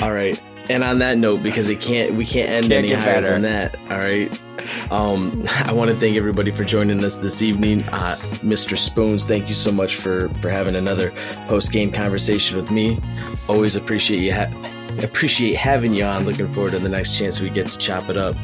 all 0.02 0.12
right. 0.12 0.40
And 0.68 0.82
on 0.82 0.98
that 0.98 1.16
note, 1.16 1.42
because 1.44 1.70
it 1.70 1.80
can't, 1.80 2.14
we 2.14 2.24
can't 2.26 2.50
end 2.50 2.64
Can't 2.70 2.84
any 2.84 2.92
higher 2.92 3.20
better. 3.22 3.32
than 3.32 3.42
that. 3.42 3.76
All 3.88 3.98
right. 3.98 4.92
Um, 4.92 5.44
I 5.64 5.72
want 5.72 5.90
to 5.92 5.98
thank 5.98 6.16
everybody 6.16 6.50
for 6.50 6.64
joining 6.64 7.04
us 7.04 7.16
this 7.18 7.40
evening. 7.40 7.82
Uh, 7.84 8.16
Mr. 8.42 8.76
Spoons, 8.76 9.26
thank 9.26 9.48
you 9.48 9.54
so 9.54 9.70
much 9.70 9.94
for 9.96 10.28
for 10.42 10.50
having 10.50 10.74
another 10.74 11.12
post 11.46 11.70
game 11.72 11.92
conversation 11.92 12.56
with 12.56 12.70
me. 12.72 13.00
Always 13.48 13.76
appreciate 13.76 14.20
you. 14.22 14.34
Ha- 14.34 14.50
appreciate 15.04 15.54
having 15.56 15.94
you 15.94 16.04
on. 16.04 16.24
Looking 16.24 16.52
forward 16.52 16.72
to 16.72 16.80
the 16.80 16.88
next 16.88 17.16
chance 17.16 17.40
we 17.40 17.48
get 17.48 17.68
to 17.68 17.78
chop 17.78 18.08
it 18.08 18.16
up. 18.16 18.36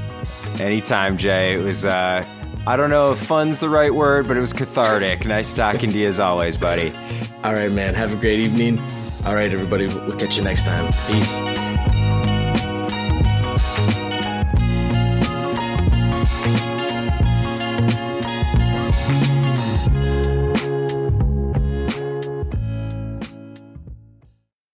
Anytime, 0.61 1.17
Jay. 1.17 1.55
It 1.55 1.61
was, 1.61 1.85
uh, 1.85 2.23
I 2.65 2.77
don't 2.77 2.91
know 2.91 3.13
if 3.13 3.19
fun's 3.19 3.59
the 3.59 3.69
right 3.69 3.93
word, 3.93 4.29
but 4.29 4.37
it 4.37 4.41
was 4.41 4.53
cathartic. 4.53 5.27
Nice 5.27 5.53
talking 5.53 5.91
to 5.91 5.99
you 5.99 6.07
as 6.07 6.21
always, 6.21 6.57
buddy. 6.57 6.95
All 7.43 7.53
right, 7.53 7.71
man. 7.73 7.95
Have 7.95 8.13
a 8.13 8.17
great 8.17 8.39
evening. 8.39 8.79
All 9.27 9.35
right, 9.35 9.53
everybody. 9.53 9.89
We'll 9.89 10.17
catch 10.17 10.37
you 10.37 10.45
next 10.45 10.65
time. 10.65 10.87
Peace. 11.09 11.92